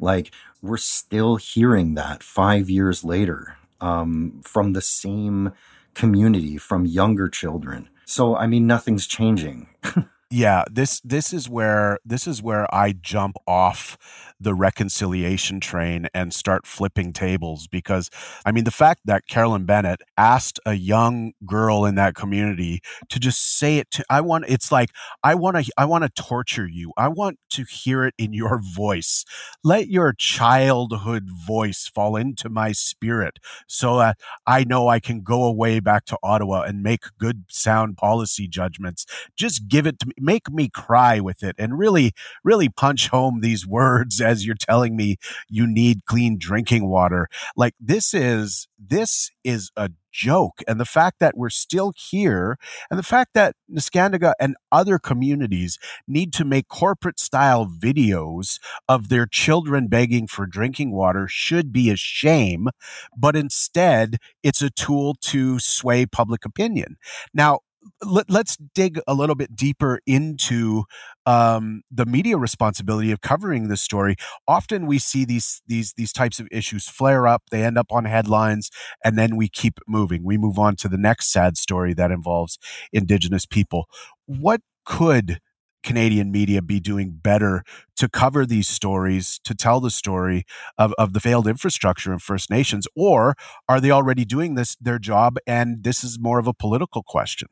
like 0.00 0.32
we're 0.62 0.78
still 0.78 1.36
hearing 1.36 1.94
that 1.94 2.22
five 2.22 2.70
years 2.70 3.04
later 3.04 3.58
um, 3.80 4.40
from 4.42 4.72
the 4.72 4.80
same 4.80 5.52
community, 5.92 6.56
from 6.56 6.86
younger 6.86 7.28
children. 7.28 7.90
So, 8.06 8.34
I 8.34 8.46
mean, 8.46 8.66
nothing's 8.66 9.06
changing. 9.06 9.68
yeah, 10.30 10.64
this, 10.70 11.00
this 11.00 11.34
is 11.34 11.50
where, 11.50 11.98
this 12.06 12.26
is 12.26 12.42
where 12.42 12.72
I 12.74 12.92
jump 12.92 13.36
off 13.46 13.98
the 14.40 14.54
reconciliation 14.54 15.60
train 15.60 16.08
and 16.14 16.32
start 16.32 16.66
flipping 16.66 17.12
tables 17.12 17.66
because 17.66 18.10
I 18.44 18.52
mean 18.52 18.64
the 18.64 18.70
fact 18.70 19.00
that 19.06 19.26
Carolyn 19.28 19.64
Bennett 19.64 20.00
asked 20.16 20.60
a 20.66 20.74
young 20.74 21.32
girl 21.46 21.84
in 21.84 21.94
that 21.96 22.14
community 22.14 22.80
to 23.08 23.18
just 23.18 23.58
say 23.58 23.78
it 23.78 23.90
to 23.92 24.04
I 24.10 24.20
want 24.20 24.44
it's 24.48 24.70
like 24.70 24.90
I 25.22 25.34
want 25.34 25.56
to 25.64 25.72
I 25.76 25.84
want 25.86 26.04
to 26.04 26.22
torture 26.22 26.66
you. 26.66 26.92
I 26.96 27.08
want 27.08 27.38
to 27.50 27.64
hear 27.64 28.04
it 28.04 28.14
in 28.18 28.32
your 28.32 28.60
voice. 28.60 29.24
Let 29.64 29.88
your 29.88 30.12
childhood 30.12 31.28
voice 31.30 31.90
fall 31.92 32.16
into 32.16 32.48
my 32.48 32.72
spirit 32.72 33.38
so 33.66 33.98
that 33.98 34.18
I 34.46 34.64
know 34.64 34.88
I 34.88 35.00
can 35.00 35.22
go 35.22 35.44
away 35.44 35.80
back 35.80 36.04
to 36.06 36.18
Ottawa 36.22 36.62
and 36.62 36.82
make 36.82 37.04
good 37.18 37.44
sound 37.48 37.96
policy 37.96 38.48
judgments. 38.48 39.06
Just 39.36 39.68
give 39.68 39.86
it 39.86 39.98
to 40.00 40.06
me 40.06 40.12
make 40.18 40.50
me 40.50 40.68
cry 40.68 41.20
with 41.20 41.42
it 41.42 41.54
and 41.58 41.78
really 41.78 42.12
really 42.44 42.68
punch 42.68 43.08
home 43.08 43.40
these 43.40 43.66
words 43.66 44.20
as 44.26 44.44
you're 44.44 44.56
telling 44.56 44.96
me 44.96 45.16
you 45.48 45.66
need 45.66 46.04
clean 46.06 46.36
drinking 46.38 46.88
water. 46.88 47.28
Like 47.56 47.74
this 47.80 48.12
is, 48.12 48.68
this 48.78 49.30
is 49.44 49.70
a 49.76 49.90
joke. 50.16 50.62
And 50.66 50.80
the 50.80 50.86
fact 50.86 51.18
that 51.20 51.36
we're 51.36 51.50
still 51.50 51.92
here 51.96 52.58
and 52.90 52.98
the 52.98 53.04
fact 53.04 53.34
that 53.34 53.54
Neskantaga 53.70 54.32
and 54.40 54.56
other 54.72 54.98
communities 54.98 55.78
need 56.08 56.32
to 56.34 56.44
make 56.44 56.68
corporate 56.68 57.20
style 57.20 57.66
videos 57.66 58.58
of 58.88 59.08
their 59.08 59.26
children 59.26 59.88
begging 59.88 60.26
for 60.26 60.46
drinking 60.46 60.92
water 60.92 61.28
should 61.28 61.72
be 61.72 61.90
a 61.90 61.96
shame. 61.96 62.68
But 63.16 63.36
instead, 63.36 64.16
it's 64.42 64.62
a 64.62 64.70
tool 64.70 65.16
to 65.22 65.58
sway 65.58 66.06
public 66.06 66.44
opinion. 66.44 66.96
Now, 67.34 67.60
let, 68.04 68.30
us 68.30 68.56
dig 68.74 69.00
a 69.06 69.14
little 69.14 69.34
bit 69.34 69.56
deeper 69.56 70.00
into 70.06 70.84
um, 71.24 71.82
the 71.90 72.06
media 72.06 72.36
responsibility 72.36 73.10
of 73.10 73.20
covering 73.20 73.68
this 73.68 73.80
story. 73.80 74.16
Often 74.46 74.86
we 74.86 74.98
see 74.98 75.24
these 75.24 75.62
these 75.66 75.92
these 75.94 76.12
types 76.12 76.38
of 76.38 76.48
issues 76.50 76.88
flare 76.88 77.26
up, 77.26 77.44
they 77.50 77.62
end 77.62 77.78
up 77.78 77.86
on 77.90 78.04
headlines, 78.04 78.70
and 79.04 79.18
then 79.18 79.36
we 79.36 79.48
keep 79.48 79.78
moving. 79.88 80.24
We 80.24 80.38
move 80.38 80.58
on 80.58 80.76
to 80.76 80.88
the 80.88 80.98
next 80.98 81.32
sad 81.32 81.56
story 81.56 81.94
that 81.94 82.10
involves 82.10 82.58
Indigenous 82.92 83.46
people. 83.46 83.86
What 84.26 84.60
could 84.84 85.40
Canadian 85.82 86.32
media 86.32 86.60
be 86.60 86.80
doing 86.80 87.12
better 87.22 87.62
to 87.96 88.08
cover 88.08 88.44
these 88.44 88.68
stories, 88.68 89.40
to 89.44 89.54
tell 89.54 89.80
the 89.80 89.90
story 89.90 90.44
of, 90.76 90.92
of 90.98 91.12
the 91.12 91.20
failed 91.20 91.46
infrastructure 91.46 92.12
in 92.12 92.18
First 92.18 92.50
Nations? 92.50 92.88
Or 92.96 93.36
are 93.68 93.80
they 93.80 93.92
already 93.92 94.24
doing 94.24 94.54
this 94.56 94.76
their 94.80 94.98
job 94.98 95.36
and 95.46 95.84
this 95.84 96.02
is 96.02 96.18
more 96.20 96.38
of 96.40 96.48
a 96.48 96.52
political 96.52 97.02
question? 97.02 97.48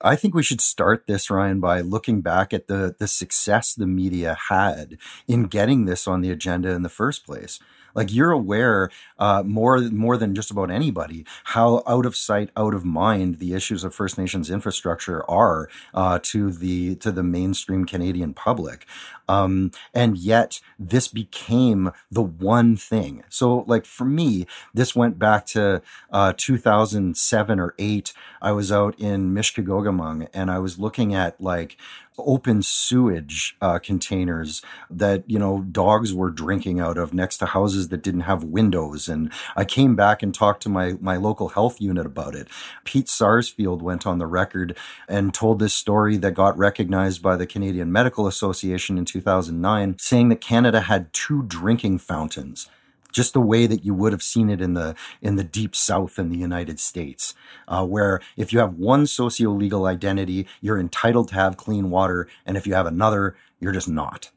I 0.00 0.16
think 0.16 0.34
we 0.34 0.42
should 0.42 0.60
start 0.60 1.06
this, 1.06 1.30
Ryan, 1.30 1.60
by 1.60 1.80
looking 1.80 2.20
back 2.20 2.54
at 2.54 2.68
the 2.68 2.94
the 2.98 3.08
success 3.08 3.74
the 3.74 3.86
media 3.86 4.36
had 4.48 4.98
in 5.26 5.44
getting 5.44 5.84
this 5.86 6.06
on 6.06 6.20
the 6.20 6.30
agenda 6.30 6.70
in 6.70 6.82
the 6.82 6.88
first 6.88 7.26
place. 7.26 7.58
Like 7.94 8.12
you're 8.12 8.30
aware 8.30 8.90
uh, 9.18 9.42
more 9.44 9.78
more 9.80 10.16
than 10.16 10.34
just 10.34 10.50
about 10.50 10.70
anybody 10.70 11.24
how 11.44 11.82
out 11.86 12.06
of 12.06 12.16
sight, 12.16 12.50
out 12.56 12.74
of 12.74 12.84
mind 12.84 13.38
the 13.38 13.54
issues 13.54 13.84
of 13.84 13.94
First 13.94 14.18
Nations 14.18 14.50
infrastructure 14.50 15.28
are 15.30 15.68
uh, 15.94 16.18
to 16.22 16.50
the 16.50 16.96
to 16.96 17.10
the 17.12 17.22
mainstream 17.22 17.84
Canadian 17.84 18.34
public. 18.34 18.86
Um, 19.28 19.72
and 19.92 20.16
yet 20.16 20.60
this 20.78 21.06
became 21.08 21.92
the 22.10 22.22
one 22.22 22.76
thing. 22.76 23.24
So, 23.28 23.64
like 23.66 23.84
for 23.84 24.04
me, 24.04 24.46
this 24.72 24.96
went 24.96 25.18
back 25.18 25.44
to 25.46 25.82
uh, 26.10 26.32
2007 26.36 27.60
or 27.60 27.74
eight. 27.78 28.12
I 28.40 28.52
was 28.52 28.72
out 28.72 28.98
in 28.98 29.34
Mishkeegogamang 29.34 30.28
and 30.32 30.50
I 30.50 30.58
was 30.58 30.78
looking 30.78 31.14
at 31.14 31.40
like 31.40 31.76
open 32.18 32.62
sewage 32.62 33.56
uh, 33.60 33.78
containers 33.78 34.62
that 34.90 35.24
you 35.26 35.38
know 35.38 35.62
dogs 35.70 36.12
were 36.14 36.30
drinking 36.30 36.80
out 36.80 36.98
of 36.98 37.14
next 37.14 37.38
to 37.38 37.46
houses 37.46 37.88
that 37.88 38.02
didn't 38.02 38.22
have 38.22 38.44
windows. 38.44 39.08
And 39.08 39.32
i 39.56 39.64
came 39.64 39.96
back 39.96 40.22
and 40.22 40.34
talked 40.34 40.62
to 40.64 40.68
my 40.68 40.94
my 41.00 41.16
local 41.16 41.48
health 41.50 41.80
unit 41.80 42.06
about 42.06 42.34
it. 42.34 42.48
Pete 42.84 43.08
sarsfield 43.08 43.82
went 43.82 44.06
on 44.06 44.18
the 44.18 44.26
record 44.26 44.76
and 45.08 45.32
told 45.34 45.58
this 45.58 45.74
story 45.74 46.16
that 46.18 46.32
got 46.32 46.56
recognized 46.58 47.22
by 47.22 47.36
the 47.36 47.46
canadian 47.46 47.90
medical 47.90 48.26
association 48.26 48.98
in 48.98 49.04
2009 49.04 49.96
saying 49.98 50.28
that 50.28 50.40
canada 50.40 50.82
had 50.82 51.12
two 51.12 51.42
drinking 51.44 51.98
fountains 51.98 52.68
just 53.12 53.32
the 53.32 53.40
way 53.40 53.66
that 53.66 53.84
you 53.84 53.94
would 53.94 54.12
have 54.12 54.22
seen 54.22 54.50
it 54.50 54.60
in 54.60 54.74
the 54.74 54.94
in 55.20 55.36
the 55.36 55.44
deep 55.44 55.74
south 55.74 56.18
in 56.18 56.30
the 56.30 56.38
United 56.38 56.78
States, 56.80 57.34
uh, 57.66 57.84
where 57.84 58.20
if 58.36 58.52
you 58.52 58.58
have 58.58 58.74
one 58.74 59.06
socio-legal 59.06 59.86
identity, 59.86 60.46
you're 60.60 60.78
entitled 60.78 61.28
to 61.28 61.34
have 61.34 61.56
clean 61.56 61.90
water, 61.90 62.28
and 62.46 62.56
if 62.56 62.66
you 62.66 62.74
have 62.74 62.86
another, 62.86 63.36
you're 63.60 63.72
just 63.72 63.88
not. 63.88 64.30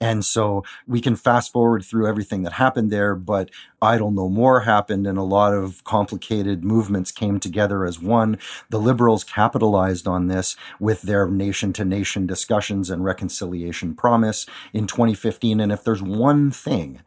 And 0.00 0.24
so 0.24 0.62
we 0.86 1.00
can 1.00 1.16
fast 1.16 1.52
forward 1.52 1.84
through 1.84 2.06
everything 2.06 2.42
that 2.42 2.54
happened 2.54 2.90
there, 2.90 3.14
but 3.14 3.50
Idle 3.80 4.10
No 4.10 4.28
More 4.28 4.60
happened 4.60 5.06
and 5.06 5.16
a 5.16 5.22
lot 5.22 5.54
of 5.54 5.82
complicated 5.84 6.62
movements 6.62 7.10
came 7.10 7.40
together 7.40 7.84
as 7.84 7.98
one. 7.98 8.38
The 8.68 8.78
liberals 8.78 9.24
capitalized 9.24 10.06
on 10.06 10.26
this 10.26 10.54
with 10.78 11.02
their 11.02 11.28
nation 11.28 11.72
to 11.74 11.84
nation 11.84 12.26
discussions 12.26 12.90
and 12.90 13.04
reconciliation 13.04 13.94
promise 13.94 14.44
in 14.74 14.86
2015. 14.86 15.60
And 15.60 15.72
if 15.72 15.82
there's 15.82 16.02
one 16.02 16.50
thing 16.50 17.00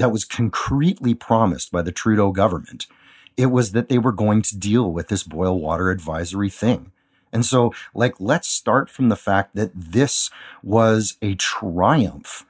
that 0.00 0.10
was 0.10 0.24
concretely 0.24 1.12
promised 1.12 1.70
by 1.70 1.82
the 1.82 1.92
Trudeau 1.92 2.32
government. 2.32 2.86
It 3.36 3.46
was 3.46 3.72
that 3.72 3.88
they 3.88 3.98
were 3.98 4.12
going 4.12 4.40
to 4.42 4.56
deal 4.56 4.90
with 4.90 5.08
this 5.08 5.24
boil 5.24 5.60
water 5.60 5.90
advisory 5.90 6.48
thing. 6.48 6.90
And 7.34 7.44
so, 7.44 7.74
like, 7.94 8.14
let's 8.18 8.48
start 8.48 8.88
from 8.88 9.10
the 9.10 9.14
fact 9.14 9.54
that 9.54 9.72
this 9.74 10.30
was 10.62 11.18
a 11.20 11.34
triumph 11.34 12.46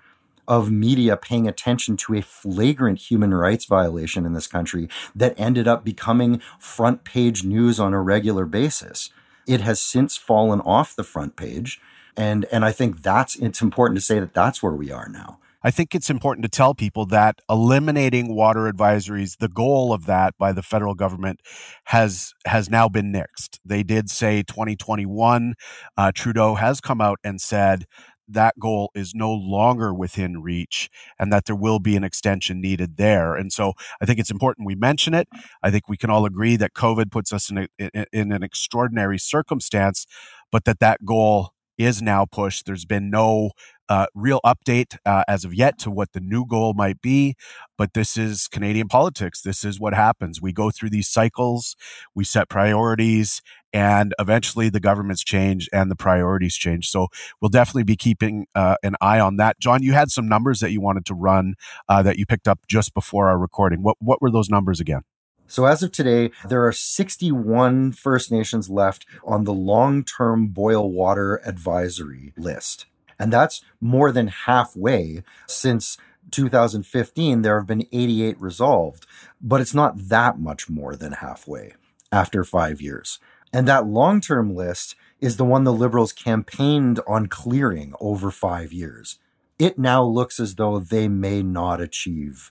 of 0.47 0.71
media 0.71 1.16
paying 1.16 1.49
attention 1.49 1.97
to 1.97 2.14
a 2.14 2.23
flagrant 2.23 3.00
human 3.11 3.35
rights 3.35 3.64
violation 3.64 4.25
in 4.25 4.33
this 4.33 4.47
country 4.47 4.88
that 5.14 5.35
ended 5.37 5.66
up 5.66 5.85
becoming 5.85 6.40
front 6.57 7.02
page 7.02 7.42
news 7.42 7.80
on 7.80 7.92
a 7.92 8.00
regular 8.00 8.47
basis. 8.47 9.11
It 9.49 9.61
has 9.61 9.80
since 9.80 10.16
fallen 10.16 10.61
off 10.61 10.95
the 10.95 11.02
front 11.02 11.35
page. 11.35 11.80
And, 12.16 12.47
and 12.52 12.64
I 12.64 12.71
think 12.71 13.02
that's, 13.02 13.35
it's 13.35 13.61
important 13.61 13.99
to 13.99 14.04
say 14.04 14.21
that 14.21 14.35
that's 14.35 14.62
where 14.62 14.73
we 14.73 14.92
are 14.92 15.09
now. 15.09 15.40
I 15.62 15.71
think 15.71 15.95
it's 15.95 16.11
important 16.11 16.45
to 16.45 16.49
tell 16.49 16.75
people 16.75 17.07
that 17.07 17.40
eliminating 17.49 18.35
water 18.35 18.71
advisories, 18.71 19.37
the 19.38 19.49
goal 19.49 19.93
of 19.93 20.07
that 20.07 20.35
by 20.38 20.52
the 20.52 20.62
federal 20.62 20.95
government 20.95 21.40
has 21.85 22.33
has 22.47 22.71
now 22.71 22.88
been 22.88 23.12
nixed. 23.12 23.59
They 23.64 23.83
did 23.83 24.11
say 24.11 24.43
2021. 24.43 25.55
Uh, 25.97 26.12
Trudeau 26.14 26.55
has 26.55 26.81
come 26.81 27.00
out 27.00 27.19
and 27.23 27.40
said 27.40 27.85
that 28.33 28.55
goal 28.59 28.90
is 28.95 29.12
no 29.14 29.33
longer 29.33 29.93
within 29.93 30.40
reach 30.40 30.88
and 31.19 31.33
that 31.33 31.47
there 31.47 31.57
will 31.57 31.81
be 31.81 31.97
an 31.97 32.05
extension 32.05 32.61
needed 32.61 32.97
there. 32.97 33.35
And 33.35 33.52
so 33.52 33.73
I 34.00 34.07
think 34.07 34.19
it's 34.19 34.31
important 34.31 34.67
we 34.67 34.76
mention 34.76 35.14
it. 35.14 35.29
I 35.62 35.71
think 35.71 35.88
we 35.88 35.97
can 35.97 36.11
all 36.11 36.25
agree 36.25 36.57
that 36.57 36.73
COVID 36.75 37.11
puts 37.11 37.33
us 37.33 37.50
in, 37.50 37.59
a, 37.59 37.69
in, 37.79 38.05
in 38.12 38.33
an 38.33 38.43
extraordinary 38.43 39.19
circumstance, 39.19 40.07
but 40.52 40.64
that 40.64 40.79
that 40.79 41.05
goal 41.05 41.50
is 41.76 42.02
now 42.02 42.26
pushed. 42.26 42.67
There's 42.67 42.85
been 42.85 43.11
no 43.11 43.50
uh, 43.91 44.07
real 44.15 44.41
update 44.45 44.97
uh, 45.05 45.25
as 45.29 45.45
of 45.45 45.53
yet 45.53 45.77
to 45.81 45.91
what 45.91 46.13
the 46.13 46.21
new 46.21 46.47
goal 46.47 46.73
might 46.73 47.03
be, 47.03 47.35
but 47.77 47.93
this 47.93 48.17
is 48.17 48.47
Canadian 48.47 48.87
politics. 48.87 49.43
This 49.43 49.65
is 49.65 49.81
what 49.81 49.93
happens. 49.95 50.41
We 50.41 50.53
go 50.53 50.71
through 50.71 50.91
these 50.91 51.09
cycles, 51.09 51.75
we 52.15 52.25
set 52.25 52.49
priorities, 52.49 53.43
and 53.73 54.15
eventually 54.19 54.69
the 54.69 54.81
governments 54.81 55.25
change 55.25 55.69
and 55.73 55.91
the 55.91 55.97
priorities 55.97 56.55
change. 56.55 56.89
So 56.89 57.09
we'll 57.41 57.49
definitely 57.49 57.83
be 57.83 57.97
keeping 57.97 58.47
uh, 58.55 58.77
an 58.85 58.95
eye 59.01 59.19
on 59.19 59.37
that. 59.37 59.59
John, 59.59 59.83
you 59.83 59.93
had 59.93 60.11
some 60.11 60.29
numbers 60.29 60.61
that 60.61 60.71
you 60.71 60.81
wanted 60.81 61.05
to 61.07 61.15
run 61.15 61.55
uh, 61.89 62.03
that 62.05 62.17
you 62.17 62.27
picked 62.27 62.49
up 62.49 62.61
just 62.69 62.95
before 62.95 63.29
our 63.29 63.39
recording. 63.39 63.83
What 63.83 63.97
what 63.99 64.23
were 64.23 64.31
those 64.31 64.49
numbers 64.49 64.81
again? 64.81 65.03
So 65.49 65.65
as 65.65 65.83
of 65.83 65.91
today, 65.91 66.31
there 66.49 66.65
are 66.65 66.73
61 66.73 67.91
First 67.91 68.31
Nations 68.31 68.71
left 68.71 69.05
on 69.25 69.43
the 69.43 69.53
long-term 69.53 70.49
boil 70.49 70.93
water 70.93 71.41
advisory 71.45 72.33
list. 72.37 72.87
And 73.21 73.31
that's 73.31 73.62
more 73.83 74.11
than 74.11 74.29
halfway 74.29 75.23
since 75.47 75.99
2015. 76.31 77.43
There 77.43 77.59
have 77.59 77.67
been 77.67 77.87
88 77.93 78.41
resolved, 78.41 79.07
but 79.43 79.61
it's 79.61 79.75
not 79.75 80.09
that 80.09 80.41
much 80.41 80.71
more 80.71 80.97
than 80.97 81.12
halfway 81.12 81.75
after 82.11 82.43
five 82.45 82.81
years. 82.81 83.19
And 83.53 83.69
that 83.69 83.87
long 83.87 84.23
term 84.23 84.55
list 84.55 84.97
is 85.21 85.37
the 85.37 85.45
one 85.45 85.65
the 85.65 85.73
Liberals 85.73 86.15
campaigned 86.15 86.99
on 87.07 87.27
clearing 87.27 87.93
over 88.00 88.31
five 88.31 88.73
years. 88.73 89.19
It 89.59 89.79
now 89.79 90.03
looks 90.03 90.41
as 90.41 90.55
though 90.55 90.79
they 90.79 91.07
may 91.07 91.43
not 91.43 91.79
achieve 91.79 92.50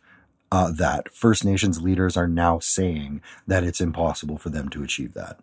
uh, 0.52 0.72
that 0.72 1.12
First 1.12 1.44
Nations 1.44 1.82
leaders 1.82 2.16
are 2.16 2.28
now 2.28 2.60
saying 2.60 3.22
that 3.48 3.64
it's 3.64 3.82
impossible 3.82 4.38
for 4.38 4.50
them 4.50 4.70
to 4.70 4.84
achieve 4.84 5.16
that. 5.16 5.40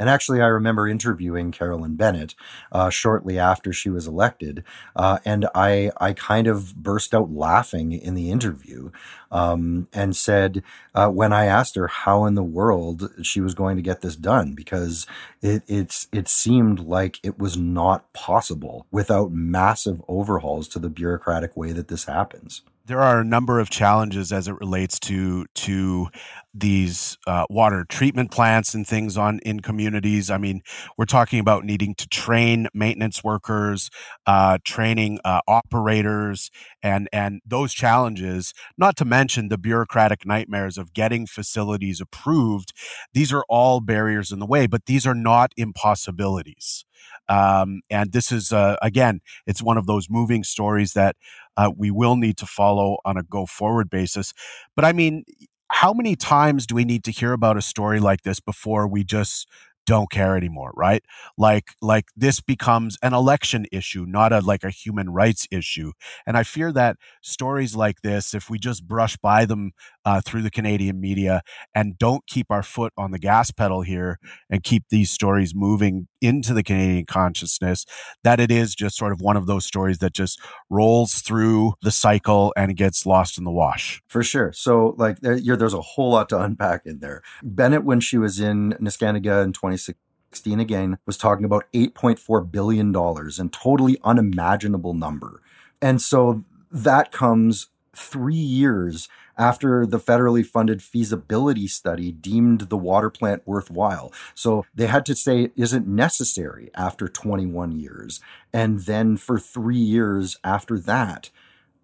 And 0.00 0.08
actually, 0.08 0.40
I 0.40 0.46
remember 0.46 0.88
interviewing 0.88 1.52
Carolyn 1.52 1.94
Bennett 1.94 2.34
uh, 2.72 2.88
shortly 2.88 3.38
after 3.38 3.70
she 3.70 3.90
was 3.90 4.06
elected, 4.06 4.64
uh, 4.96 5.18
and 5.26 5.46
I 5.54 5.90
I 6.00 6.14
kind 6.14 6.46
of 6.46 6.74
burst 6.74 7.14
out 7.14 7.30
laughing 7.30 7.92
in 7.92 8.14
the 8.14 8.30
interview 8.30 8.90
um, 9.30 9.88
and 9.92 10.16
said 10.16 10.62
uh, 10.94 11.08
when 11.08 11.34
I 11.34 11.44
asked 11.44 11.76
her 11.76 11.86
how 11.86 12.24
in 12.24 12.34
the 12.34 12.42
world 12.42 13.10
she 13.22 13.42
was 13.42 13.54
going 13.54 13.76
to 13.76 13.82
get 13.82 14.00
this 14.00 14.16
done 14.16 14.54
because 14.54 15.06
it 15.42 15.62
it's 15.68 16.08
it 16.12 16.28
seemed 16.28 16.80
like 16.80 17.20
it 17.22 17.38
was 17.38 17.58
not 17.58 18.10
possible 18.14 18.86
without 18.90 19.32
massive 19.32 20.02
overhauls 20.08 20.66
to 20.68 20.78
the 20.78 20.88
bureaucratic 20.88 21.56
way 21.58 21.72
that 21.72 21.88
this 21.88 22.04
happens. 22.04 22.62
There 22.86 23.00
are 23.00 23.20
a 23.20 23.24
number 23.24 23.60
of 23.60 23.70
challenges 23.70 24.32
as 24.32 24.48
it 24.48 24.58
relates 24.58 24.98
to 25.00 25.44
to 25.46 26.08
these 26.52 27.16
uh, 27.26 27.44
water 27.48 27.84
treatment 27.88 28.30
plants 28.30 28.74
and 28.74 28.86
things 28.86 29.16
on 29.16 29.38
in 29.40 29.60
communities. 29.60 30.30
I 30.30 30.38
mean, 30.38 30.62
we're 30.98 31.04
talking 31.04 31.38
about 31.38 31.64
needing 31.64 31.94
to 31.96 32.08
train 32.08 32.66
maintenance 32.74 33.22
workers, 33.22 33.90
uh, 34.26 34.58
training 34.64 35.20
uh, 35.24 35.40
operators, 35.46 36.50
and 36.82 37.08
and 37.12 37.40
those 37.46 37.72
challenges. 37.72 38.52
Not 38.76 38.96
to 38.96 39.04
mention 39.04 39.48
the 39.48 39.58
bureaucratic 39.58 40.26
nightmares 40.26 40.76
of 40.78 40.92
getting 40.92 41.26
facilities 41.26 42.00
approved. 42.00 42.72
These 43.14 43.32
are 43.32 43.44
all 43.48 43.80
barriers 43.80 44.32
in 44.32 44.38
the 44.38 44.46
way, 44.46 44.66
but 44.66 44.86
these 44.86 45.06
are 45.06 45.14
not 45.14 45.52
impossibilities. 45.56 46.84
Um, 47.28 47.80
and 47.90 48.12
this 48.12 48.32
is, 48.32 48.52
uh, 48.52 48.76
again, 48.82 49.20
it's 49.46 49.62
one 49.62 49.78
of 49.78 49.86
those 49.86 50.08
moving 50.10 50.42
stories 50.44 50.92
that 50.94 51.16
uh, 51.56 51.70
we 51.74 51.90
will 51.90 52.16
need 52.16 52.36
to 52.38 52.46
follow 52.46 52.98
on 53.04 53.16
a 53.16 53.22
go 53.22 53.46
forward 53.46 53.88
basis. 53.88 54.32
But 54.74 54.84
I 54.84 54.92
mean, 54.92 55.24
how 55.70 55.92
many 55.92 56.16
times 56.16 56.66
do 56.66 56.74
we 56.74 56.84
need 56.84 57.04
to 57.04 57.12
hear 57.12 57.32
about 57.32 57.56
a 57.56 57.62
story 57.62 58.00
like 58.00 58.22
this 58.22 58.40
before 58.40 58.86
we 58.88 59.04
just 59.04 59.46
don't 59.86 60.10
care 60.10 60.36
anymore 60.36 60.72
right? 60.76 61.02
Like 61.38 61.70
like 61.80 62.06
this 62.16 62.40
becomes 62.40 62.96
an 63.02 63.14
election 63.14 63.66
issue 63.72 64.04
not 64.06 64.32
a 64.32 64.40
like 64.40 64.62
a 64.62 64.70
human 64.70 65.10
rights 65.10 65.46
issue. 65.50 65.92
And 66.26 66.36
i 66.36 66.42
fear 66.44 66.72
that 66.72 66.96
stories 67.22 67.74
like 67.74 68.02
this 68.02 68.34
if 68.34 68.50
we 68.50 68.58
just 68.58 68.86
brush 68.86 69.16
by 69.16 69.46
them 69.46 69.72
uh, 70.10 70.20
through 70.24 70.42
the 70.42 70.50
canadian 70.50 71.00
media 71.00 71.42
and 71.74 71.98
don't 71.98 72.26
keep 72.26 72.46
our 72.50 72.62
foot 72.62 72.92
on 72.96 73.10
the 73.10 73.18
gas 73.18 73.50
pedal 73.50 73.82
here 73.82 74.18
and 74.48 74.62
keep 74.62 74.84
these 74.90 75.10
stories 75.10 75.54
moving 75.54 76.08
into 76.20 76.52
the 76.52 76.62
canadian 76.62 77.06
consciousness 77.06 77.84
that 78.24 78.40
it 78.40 78.50
is 78.50 78.74
just 78.74 78.96
sort 78.96 79.12
of 79.12 79.20
one 79.20 79.36
of 79.36 79.46
those 79.46 79.64
stories 79.64 79.98
that 79.98 80.12
just 80.12 80.40
rolls 80.68 81.14
through 81.20 81.74
the 81.82 81.90
cycle 81.90 82.52
and 82.56 82.76
gets 82.76 83.06
lost 83.06 83.38
in 83.38 83.44
the 83.44 83.50
wash. 83.50 84.02
For 84.08 84.22
sure. 84.22 84.52
So 84.52 84.94
like 84.98 85.20
there, 85.20 85.38
there's 85.56 85.74
a 85.74 85.80
whole 85.80 86.12
lot 86.12 86.28
to 86.30 86.40
unpack 86.40 86.86
in 86.86 86.98
there. 86.98 87.22
Bennett 87.42 87.84
when 87.84 88.00
she 88.00 88.18
was 88.18 88.40
in 88.40 88.72
Neskantaga 88.80 89.44
in 89.44 89.52
20 89.52 89.94
2016 90.30 90.60
again 90.60 90.98
was 91.06 91.16
talking 91.16 91.44
about 91.44 91.64
8.4 91.72 92.50
billion 92.50 92.92
dollars 92.92 93.38
and 93.38 93.52
totally 93.52 93.98
unimaginable 94.04 94.94
number. 94.94 95.42
And 95.82 96.00
so 96.00 96.44
that 96.70 97.10
comes 97.12 97.68
3 97.96 98.34
years 98.34 99.08
after 99.40 99.86
the 99.86 99.98
federally 99.98 100.44
funded 100.44 100.82
feasibility 100.82 101.66
study 101.66 102.12
deemed 102.12 102.60
the 102.68 102.76
water 102.76 103.08
plant 103.08 103.42
worthwhile. 103.46 104.12
So 104.34 104.66
they 104.74 104.86
had 104.86 105.06
to 105.06 105.16
say 105.16 105.44
it 105.44 105.52
isn't 105.56 105.88
necessary 105.88 106.70
after 106.74 107.08
21 107.08 107.72
years 107.72 108.20
and 108.52 108.80
then 108.80 109.16
for 109.16 109.38
3 109.38 109.76
years 109.76 110.38
after 110.44 110.78
that 110.80 111.30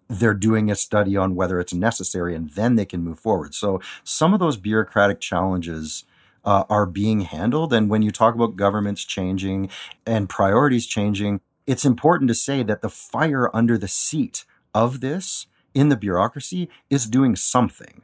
they're 0.07 0.33
doing 0.33 0.71
a 0.71 0.75
study 0.75 1.17
on 1.17 1.35
whether 1.35 1.59
it's 1.59 1.73
necessary 1.73 2.33
and 2.35 2.51
then 2.51 2.75
they 2.75 2.85
can 2.85 3.03
move 3.03 3.19
forward. 3.19 3.53
So 3.53 3.81
some 4.03 4.33
of 4.33 4.39
those 4.39 4.55
bureaucratic 4.55 5.19
challenges 5.19 6.05
uh, 6.45 6.63
are 6.69 6.85
being 6.85 7.21
handled. 7.21 7.73
And 7.73 7.89
when 7.89 8.01
you 8.01 8.11
talk 8.11 8.33
about 8.33 8.55
governments 8.55 9.03
changing 9.03 9.69
and 10.05 10.29
priorities 10.29 10.87
changing, 10.87 11.41
it's 11.65 11.83
important 11.83 12.29
to 12.29 12.35
say 12.35 12.63
that 12.63 12.81
the 12.81 12.89
fire 12.89 13.53
under 13.53 13.77
the 13.77 13.89
seat 13.89 14.45
of 14.73 15.01
this 15.01 15.47
in 15.77 15.89
the 15.89 15.95
bureaucracy 15.95 16.69
is 16.89 17.05
doing 17.05 17.35
something. 17.35 18.01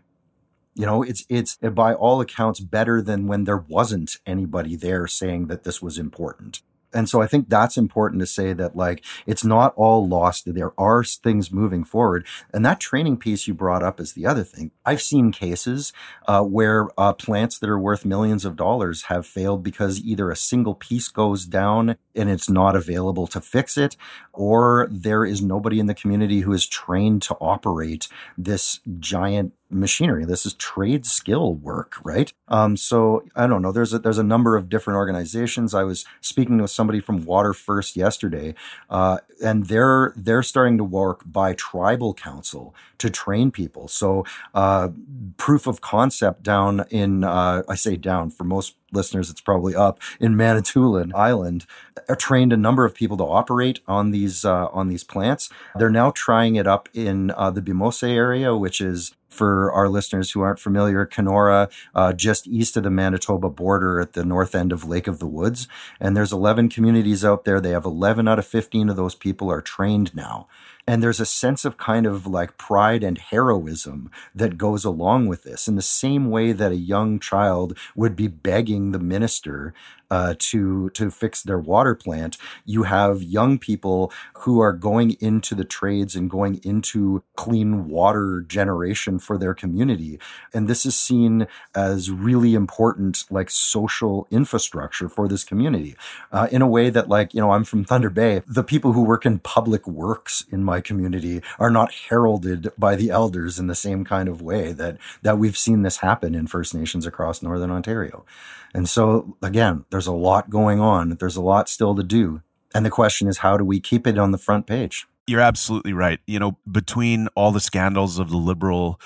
You 0.76 0.86
know, 0.86 1.02
it's 1.02 1.26
it's 1.28 1.56
by 1.58 1.94
all 1.96 2.22
accounts 2.22 2.60
better 2.60 3.02
than 3.02 3.26
when 3.26 3.46
there 3.46 3.66
wasn't 3.68 4.18
anybody 4.28 4.76
there 4.76 5.08
saying 5.08 5.48
that 5.48 5.64
this 5.64 5.82
was 5.82 5.98
important. 5.98 6.62
And 6.94 7.10
so 7.10 7.22
I 7.22 7.28
think 7.28 7.50
that's 7.50 7.78
important 7.78 8.22
to 8.22 8.26
say 8.26 8.54
that 8.54 8.76
like 8.76 9.04
it's 9.26 9.44
not 9.44 9.74
all 9.76 10.08
lost. 10.08 10.54
There 10.54 10.74
are 10.80 11.04
things 11.04 11.52
moving 11.52 11.84
forward. 11.84 12.26
And 12.54 12.66
that 12.66 12.80
training 12.80 13.18
piece 13.18 13.48
you 13.48 13.54
brought 13.54 13.84
up 13.84 14.00
is 14.00 14.14
the 14.14 14.26
other 14.26 14.44
thing. 14.44 14.72
I've 14.86 15.02
seen 15.02 15.32
cases 15.32 15.94
uh, 16.28 16.44
where 16.44 16.88
uh, 16.98 17.14
plants 17.14 17.60
that 17.60 17.70
are 17.70 17.80
worth 17.80 18.06
millions 18.06 18.46
of 18.46 18.56
dollars 18.56 19.04
have 19.04 19.26
failed 19.26 19.64
because 19.64 20.02
either 20.02 20.30
a 20.30 20.36
single 20.36 20.76
piece 20.76 21.08
goes 21.08 21.46
down 21.46 21.98
and 22.16 22.30
it's 22.30 22.50
not 22.50 22.76
available 22.76 23.28
to 23.28 23.42
fix 23.42 23.78
it, 23.78 23.96
or 24.32 24.88
there 24.92 25.26
is 25.26 25.42
nobody 25.42 25.80
in 25.80 25.88
the 25.88 25.96
community 25.96 26.42
who 26.42 26.54
is 26.54 26.68
trained 26.68 27.22
to 27.24 27.36
operate 27.36 28.08
this 28.38 28.80
giant 29.00 29.54
machinery. 29.74 30.26
This 30.26 30.46
is 30.46 30.54
trade 30.54 31.06
skill 31.06 31.54
work, 31.54 31.96
right? 32.04 32.32
Um, 32.48 32.78
so 32.78 33.24
I 33.36 33.48
don't 33.48 33.62
know. 33.62 33.72
There's 33.72 33.94
a, 33.94 34.00
there's 34.00 34.18
a 34.18 34.24
number 34.24 34.56
of 34.56 34.70
different 34.70 34.98
organizations. 34.98 35.74
I 35.74 35.84
was 35.84 36.06
speaking 36.22 36.62
with 36.62 36.72
somebody 36.72 37.00
from 37.00 37.26
Water 37.26 37.54
First 37.54 37.96
yesterday, 37.96 38.56
uh, 38.90 39.20
and 39.44 39.68
they're 39.68 40.14
they're 40.16 40.44
starting 40.44 40.78
to 40.78 40.84
work 40.84 41.22
by 41.26 41.54
tribal 41.54 42.14
council 42.14 42.76
to 43.00 43.10
train 43.10 43.52
people. 43.52 43.88
So 43.88 44.24
uh, 44.54 44.90
proof 45.38 45.68
of 45.68 45.82
concept 45.82 46.44
down 46.44 46.86
in 46.90 47.24
uh, 47.24 47.64
I 47.68 47.76
say 47.76 47.96
down 47.96 48.30
for 48.30 48.44
most 48.44 48.76
listeners, 48.94 49.30
it's 49.30 49.42
probably 49.42 49.76
up 49.76 50.00
in 50.20 50.38
Manitoulin 50.38 51.12
Island, 51.16 51.66
uh, 52.08 52.16
trained 52.16 52.54
a 52.54 52.58
number 52.58 52.86
of 52.86 52.94
people 52.94 53.18
to 53.18 53.24
operate 53.24 53.80
on 53.88 54.12
these 54.12 54.46
uh, 54.46 54.68
on 54.68 54.88
these 54.88 55.04
plants. 55.04 55.50
They're 55.76 55.90
now 55.90 56.12
trying 56.12 56.56
it 56.56 56.68
up 56.68 56.90
in 56.94 57.32
uh, 57.32 57.52
the 57.52 57.62
Bimose 57.62 58.08
area, 58.08 58.56
which 58.56 58.80
is 58.80 59.14
for 59.34 59.72
our 59.72 59.90
listeners 59.90 60.32
who 60.32 60.42
aren't 60.42 60.60
familiar, 60.60 61.06
Kenora, 61.06 61.70
uh, 61.94 62.14
just 62.14 62.48
east 62.48 62.78
of 62.78 62.84
the 62.84 62.90
Manitoba 62.90 63.50
border 63.50 64.00
at 64.00 64.14
the 64.14 64.24
north 64.24 64.56
end 64.56 64.72
of 64.72 64.88
Lake 64.88 65.08
of 65.08 65.20
the 65.20 65.28
Woods. 65.28 65.68
And 66.00 66.16
there's 66.16 66.32
11 66.32 66.70
communities 66.70 67.26
out 67.26 67.44
there. 67.44 67.60
They 67.60 67.72
have 67.72 67.86
11 67.86 68.28
out 68.28 68.40
of 68.40 68.48
15 68.48 68.90
of 68.90 68.96
those 68.96 69.16
people 69.16 69.52
are 69.52 69.62
trained 69.62 70.16
now. 70.16 70.48
And 70.86 71.02
there's 71.02 71.22
a 71.22 71.26
sense 71.26 71.64
of 71.64 71.78
kind 71.78 72.06
of 72.06 72.28
like 72.28 72.58
pride 72.58 73.04
and 73.04 73.18
heroism 73.18 74.12
that 74.36 74.58
goes 74.58 74.84
along 74.84 75.28
with 75.28 75.44
this 75.44 75.68
in 75.68 75.76
the 75.76 75.82
same 75.82 76.30
way 76.30 76.52
that 76.52 76.74
a 76.74 76.78
young 76.78 77.20
child 77.20 77.78
would 77.96 78.16
be 78.16 78.28
begging 78.28 78.92
the 78.92 79.00
minister 79.00 79.74
uh, 80.14 80.36
to 80.38 80.92
to 80.92 81.10
fix 81.10 81.42
their 81.42 81.58
water 81.58 81.96
plant. 81.96 82.38
You 82.66 82.84
have 82.84 83.24
young 83.24 83.58
people 83.58 84.12
who 84.42 84.60
are 84.60 84.72
going 84.72 85.18
into 85.20 85.56
the 85.56 85.64
trades 85.64 86.16
and 86.16 86.30
going 86.30 86.60
into 86.64 87.24
clean 87.36 87.90
water 87.90 88.46
generation 88.48 89.18
for 89.18 89.40
their 89.40 89.56
community, 89.56 90.20
and 90.54 90.68
this 90.68 90.86
is 90.86 90.96
seen 90.96 91.48
as 91.74 92.12
really 92.12 92.54
important, 92.54 93.24
like 93.32 93.50
social 93.50 94.28
infrastructure 94.30 95.10
for 95.10 95.28
this 95.28 95.44
community. 95.44 95.96
Uh, 96.32 96.48
in 96.52 96.62
a 96.62 96.68
way 96.68 96.92
that, 96.92 97.10
like 97.10 97.34
you 97.34 97.42
know, 97.42 97.52
I'm 97.52 97.64
from 97.64 97.84
Thunder 97.84 98.12
Bay. 98.12 98.44
The 98.46 98.64
people 98.64 98.94
who 98.94 99.02
work 99.02 99.26
in 99.26 99.40
public 99.40 99.88
works 99.88 100.46
in 100.52 100.64
my 100.64 100.80
community 100.80 101.42
are 101.58 101.72
not 101.72 101.92
heralded 102.10 102.72
by 102.78 102.96
the 102.96 103.10
elders 103.10 103.58
in 103.58 103.66
the 103.66 103.74
same 103.88 104.06
kind 104.06 104.30
of 104.30 104.44
way 104.44 104.74
that 104.74 105.00
that 105.24 105.40
we've 105.40 105.58
seen 105.58 105.82
this 105.82 105.98
happen 105.98 106.36
in 106.36 106.46
First 106.46 106.76
Nations 106.76 107.08
across 107.08 107.42
Northern 107.42 107.72
Ontario. 107.72 108.26
And 108.74 108.90
so, 108.90 109.38
again, 109.42 109.86
there's 109.92 110.08
a 110.08 110.14
lot 110.14 110.50
going 110.50 110.80
on. 110.80 111.18
There's 111.20 111.36
a 111.36 111.42
lot 111.42 111.70
still 111.70 111.96
to 111.96 112.04
do. 112.04 112.42
And 112.74 112.86
the 112.86 112.90
question 112.90 113.28
is, 113.28 113.40
how 113.40 113.58
do 113.58 113.64
we 113.64 113.80
keep 113.80 114.08
it 114.08 114.18
on 114.18 114.32
the 114.32 114.38
front 114.38 114.66
page? 114.66 115.06
You're 115.28 115.42
absolutely 115.42 115.94
right. 115.94 116.20
You 116.26 116.40
know, 116.40 116.58
between 116.70 117.28
all 117.36 117.52
the 117.52 117.60
scandals 117.60 118.20
of 118.20 118.30
the 118.30 118.38
liberal 118.38 119.00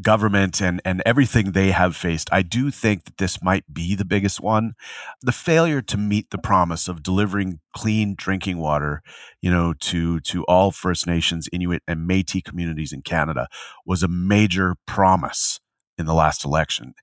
government 0.00 0.62
and, 0.62 0.80
and 0.84 1.02
everything 1.04 1.52
they 1.52 1.70
have 1.70 1.94
faced, 1.94 2.30
I 2.32 2.42
do 2.42 2.70
think 2.70 3.04
that 3.04 3.18
this 3.18 3.42
might 3.42 3.72
be 3.72 3.94
the 3.94 4.06
biggest 4.06 4.40
one. 4.40 4.72
The 5.20 5.32
failure 5.32 5.82
to 5.82 5.96
meet 5.98 6.30
the 6.30 6.38
promise 6.38 6.88
of 6.88 7.02
delivering 7.02 7.60
clean 7.76 8.14
drinking 8.16 8.58
water, 8.58 9.02
you 9.42 9.50
know, 9.50 9.74
to, 9.74 10.20
to 10.20 10.44
all 10.44 10.70
First 10.70 11.06
Nations, 11.06 11.48
Inuit, 11.52 11.82
and 11.86 12.06
Metis 12.06 12.42
communities 12.42 12.92
in 12.92 13.02
Canada 13.02 13.46
was 13.84 14.02
a 14.02 14.08
major 14.08 14.76
promise 14.86 15.60
in 15.98 16.06
the 16.06 16.14
last 16.14 16.44
election 16.44 16.94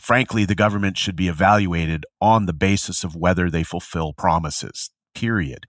frankly, 0.00 0.44
the 0.44 0.54
government 0.54 0.96
should 0.96 1.16
be 1.16 1.28
evaluated 1.28 2.04
on 2.20 2.46
the 2.46 2.52
basis 2.52 3.04
of 3.04 3.16
whether 3.16 3.50
they 3.50 3.62
fulfill 3.62 4.12
promises 4.12 4.90
period 5.14 5.66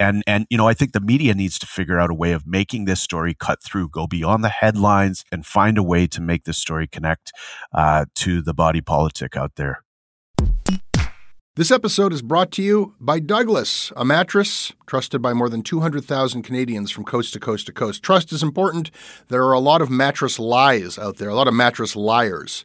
and 0.00 0.24
and 0.26 0.46
you 0.50 0.58
know 0.58 0.66
i 0.66 0.74
think 0.74 0.90
the 0.90 1.00
media 1.00 1.32
needs 1.32 1.60
to 1.60 1.66
figure 1.66 2.00
out 2.00 2.10
a 2.10 2.14
way 2.14 2.32
of 2.32 2.44
making 2.44 2.86
this 2.86 3.00
story 3.00 3.36
cut 3.38 3.62
through 3.62 3.88
go 3.88 4.04
beyond 4.04 4.42
the 4.42 4.48
headlines 4.48 5.24
and 5.30 5.46
find 5.46 5.78
a 5.78 5.82
way 5.82 6.08
to 6.08 6.20
make 6.20 6.42
this 6.42 6.58
story 6.58 6.88
connect 6.88 7.30
uh, 7.72 8.04
to 8.16 8.42
the 8.42 8.52
body 8.52 8.80
politic 8.80 9.36
out 9.36 9.52
there 9.54 9.84
this 11.56 11.70
episode 11.70 12.12
is 12.12 12.22
brought 12.22 12.52
to 12.52 12.62
you 12.62 12.94
by 13.00 13.18
Douglas, 13.18 13.92
a 13.96 14.04
mattress 14.04 14.72
trusted 14.86 15.20
by 15.20 15.34
more 15.34 15.50
than 15.50 15.62
200,000 15.62 16.42
Canadians 16.42 16.90
from 16.90 17.04
coast 17.04 17.32
to 17.32 17.40
coast 17.40 17.66
to 17.66 17.72
coast. 17.72 18.02
Trust 18.02 18.32
is 18.32 18.42
important. 18.42 18.90
There 19.28 19.44
are 19.44 19.52
a 19.52 19.58
lot 19.58 19.82
of 19.82 19.90
mattress 19.90 20.38
lies 20.38 20.96
out 20.96 21.16
there, 21.16 21.28
a 21.28 21.34
lot 21.34 21.48
of 21.48 21.54
mattress 21.54 21.96
liars. 21.96 22.64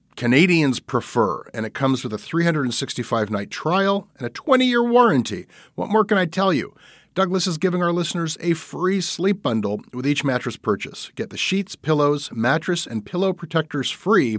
Canadians 0.15 0.79
prefer, 0.79 1.43
and 1.53 1.65
it 1.65 1.73
comes 1.73 2.03
with 2.03 2.13
a 2.13 2.17
365 2.17 3.29
night 3.29 3.49
trial 3.49 4.07
and 4.17 4.27
a 4.27 4.29
20 4.29 4.65
year 4.65 4.83
warranty. 4.83 5.47
What 5.75 5.89
more 5.89 6.05
can 6.05 6.17
I 6.17 6.25
tell 6.25 6.53
you? 6.53 6.75
Douglas 7.13 7.45
is 7.45 7.57
giving 7.57 7.83
our 7.83 7.91
listeners 7.91 8.37
a 8.39 8.53
free 8.53 9.01
sleep 9.01 9.41
bundle 9.41 9.81
with 9.93 10.07
each 10.07 10.23
mattress 10.23 10.55
purchase. 10.55 11.11
Get 11.15 11.29
the 11.29 11.37
sheets, 11.37 11.75
pillows, 11.75 12.31
mattress, 12.31 12.87
and 12.87 13.05
pillow 13.05 13.33
protectors 13.33 13.91
free 13.91 14.37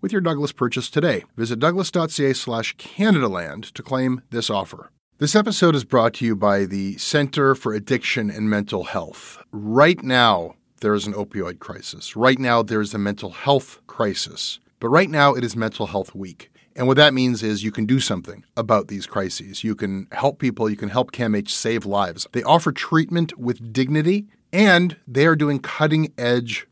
with 0.00 0.12
your 0.12 0.20
Douglas 0.20 0.52
purchase 0.52 0.88
today. 0.88 1.24
Visit 1.36 1.58
douglas.ca 1.58 2.32
slash 2.32 2.76
Canadaland 2.76 3.72
to 3.72 3.82
claim 3.82 4.22
this 4.30 4.50
offer. 4.50 4.90
This 5.18 5.34
episode 5.34 5.74
is 5.74 5.84
brought 5.84 6.14
to 6.14 6.24
you 6.24 6.36
by 6.36 6.64
the 6.64 6.96
Center 6.98 7.54
for 7.54 7.72
Addiction 7.72 8.30
and 8.30 8.50
Mental 8.50 8.84
Health. 8.84 9.42
Right 9.52 10.02
now, 10.02 10.54
there 10.80 10.94
is 10.94 11.06
an 11.06 11.14
opioid 11.14 11.60
crisis. 11.60 12.16
Right 12.16 12.38
now, 12.38 12.62
there 12.62 12.80
is 12.80 12.92
a 12.92 12.98
mental 12.98 13.30
health 13.30 13.80
crisis. 13.86 14.58
But 14.82 14.88
right 14.88 15.08
now, 15.08 15.34
it 15.34 15.44
is 15.44 15.54
Mental 15.54 15.86
Health 15.86 16.12
Week. 16.12 16.50
And 16.74 16.88
what 16.88 16.96
that 16.96 17.14
means 17.14 17.44
is 17.44 17.62
you 17.62 17.70
can 17.70 17.86
do 17.86 18.00
something 18.00 18.44
about 18.56 18.88
these 18.88 19.06
crises. 19.06 19.62
You 19.62 19.76
can 19.76 20.08
help 20.10 20.40
people, 20.40 20.68
you 20.68 20.76
can 20.76 20.88
help 20.88 21.12
CAMH 21.12 21.50
save 21.50 21.86
lives. 21.86 22.26
They 22.32 22.42
offer 22.42 22.72
treatment 22.72 23.38
with 23.38 23.72
dignity, 23.72 24.26
and 24.52 24.96
they 25.06 25.24
are 25.26 25.36
doing 25.36 25.60
cutting 25.60 26.12
edge 26.18 26.66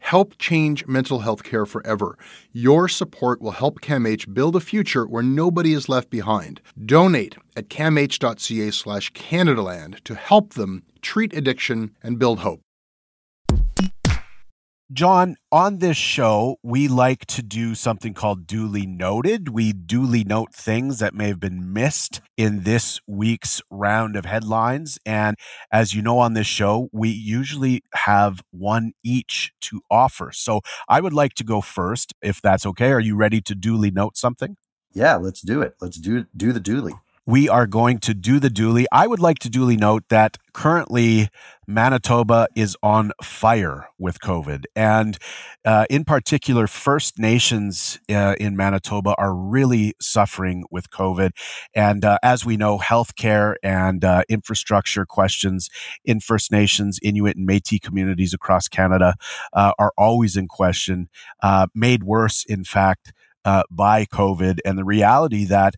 Help 0.00 0.36
change 0.38 0.86
mental 0.86 1.20
health 1.20 1.42
care 1.42 1.64
forever. 1.64 2.18
Your 2.52 2.88
support 2.88 3.40
will 3.40 3.52
help 3.52 3.80
CAMH 3.80 4.34
build 4.34 4.56
a 4.56 4.60
future 4.60 5.06
where 5.06 5.22
nobody 5.22 5.72
is 5.72 5.88
left 5.88 6.10
behind. 6.10 6.60
Donate 6.84 7.36
at 7.56 7.68
camh.ca 7.68 8.70
slash 8.70 9.12
Canadaland 9.12 10.02
to 10.04 10.14
help 10.14 10.54
them 10.54 10.82
treat 11.00 11.32
addiction 11.32 11.92
and 12.02 12.18
build 12.18 12.40
hope. 12.40 12.60
John, 14.92 15.36
on 15.52 15.78
this 15.78 15.96
show, 15.96 16.56
we 16.64 16.88
like 16.88 17.24
to 17.26 17.44
do 17.44 17.76
something 17.76 18.12
called 18.12 18.44
duly 18.44 18.86
noted. 18.86 19.50
We 19.50 19.72
duly 19.72 20.24
note 20.24 20.52
things 20.52 20.98
that 20.98 21.14
may 21.14 21.28
have 21.28 21.38
been 21.38 21.72
missed 21.72 22.20
in 22.36 22.64
this 22.64 23.00
week's 23.06 23.62
round 23.70 24.16
of 24.16 24.24
headlines. 24.24 24.98
And 25.06 25.36
as 25.70 25.94
you 25.94 26.02
know, 26.02 26.18
on 26.18 26.34
this 26.34 26.48
show, 26.48 26.88
we 26.92 27.08
usually 27.08 27.84
have 27.94 28.42
one 28.50 28.90
each 29.04 29.52
to 29.60 29.80
offer. 29.92 30.32
So 30.32 30.60
I 30.88 31.00
would 31.00 31.14
like 31.14 31.34
to 31.34 31.44
go 31.44 31.60
first, 31.60 32.12
if 32.20 32.42
that's 32.42 32.66
okay. 32.66 32.90
Are 32.90 32.98
you 32.98 33.14
ready 33.14 33.40
to 33.42 33.54
duly 33.54 33.92
note 33.92 34.16
something? 34.16 34.56
Yeah, 34.92 35.14
let's 35.16 35.40
do 35.40 35.62
it. 35.62 35.74
Let's 35.80 35.98
do 35.98 36.26
do 36.36 36.52
the 36.52 36.58
duly 36.58 36.94
we 37.30 37.48
are 37.48 37.68
going 37.68 37.98
to 38.00 38.12
do 38.12 38.40
the 38.40 38.50
duly. 38.50 38.86
I 38.90 39.06
would 39.06 39.20
like 39.20 39.38
to 39.40 39.48
duly 39.48 39.76
note 39.76 40.02
that 40.08 40.36
currently 40.52 41.28
Manitoba 41.64 42.48
is 42.56 42.76
on 42.82 43.12
fire 43.22 43.86
with 43.98 44.18
COVID. 44.18 44.64
And 44.74 45.16
uh, 45.64 45.86
in 45.88 46.04
particular, 46.04 46.66
First 46.66 47.20
Nations 47.20 48.00
uh, 48.10 48.34
in 48.40 48.56
Manitoba 48.56 49.14
are 49.16 49.32
really 49.32 49.94
suffering 50.00 50.64
with 50.72 50.90
COVID. 50.90 51.30
And 51.72 52.04
uh, 52.04 52.18
as 52.20 52.44
we 52.44 52.56
know, 52.56 52.78
healthcare 52.78 53.54
and 53.62 54.04
uh, 54.04 54.24
infrastructure 54.28 55.06
questions 55.06 55.70
in 56.04 56.18
First 56.18 56.50
Nations, 56.50 56.98
Inuit, 57.00 57.36
and 57.36 57.46
Metis 57.46 57.78
communities 57.78 58.34
across 58.34 58.66
Canada 58.66 59.14
uh, 59.52 59.70
are 59.78 59.92
always 59.96 60.36
in 60.36 60.48
question, 60.48 61.08
uh, 61.44 61.68
made 61.76 62.02
worse, 62.02 62.44
in 62.44 62.64
fact. 62.64 63.12
by 63.70 64.04
COVID 64.04 64.58
and 64.66 64.76
the 64.76 64.84
reality 64.84 65.46
that 65.46 65.74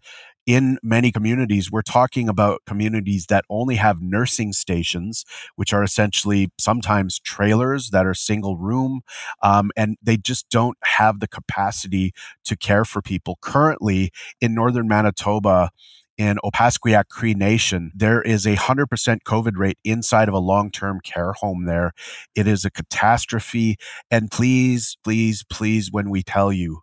in 0.47 0.79
many 0.83 1.13
communities, 1.13 1.71
we're 1.71 1.83
talking 1.83 2.29
about 2.29 2.63
communities 2.67 3.27
that 3.27 3.45
only 3.49 3.77
have 3.77 4.01
nursing 4.01 4.53
stations, 4.53 5.25
which 5.57 5.73
are 5.73 5.83
essentially 5.83 6.51
sometimes 6.59 7.21
trailers 7.21 7.91
that 7.91 8.07
are 8.07 8.15
single 8.15 8.57
room, 8.57 9.03
um, 9.43 9.71
and 9.77 9.97
they 10.03 10.17
just 10.17 10.49
don't 10.51 10.77
have 10.83 11.21
the 11.21 11.29
capacity 11.29 12.13
to 12.45 12.57
care 12.57 12.85
for 12.85 13.01
people. 13.01 13.39
Currently, 13.41 14.11
in 14.41 14.55
northern 14.55 14.89
Manitoba, 14.89 15.71
in 16.19 16.39
Opaskwayak 16.45 17.09
Cree 17.09 17.35
Nation, 17.35 17.91
there 17.95 18.21
is 18.21 18.47
a 18.47 18.55
100% 18.57 18.87
COVID 19.25 19.57
rate 19.57 19.79
inside 19.85 20.29
of 20.29 20.35
a 20.35 20.39
long 20.39 20.71
term 20.71 21.01
care 21.01 21.33
home 21.33 21.65
there. 21.65 21.93
It 22.35 22.47
is 22.47 22.65
a 22.65 22.71
catastrophe. 22.71 23.77
And 24.11 24.31
please, 24.31 24.97
please, 25.03 25.45
please, 25.51 25.91
when 25.91 26.11
we 26.11 26.23
tell 26.23 26.53
you, 26.53 26.81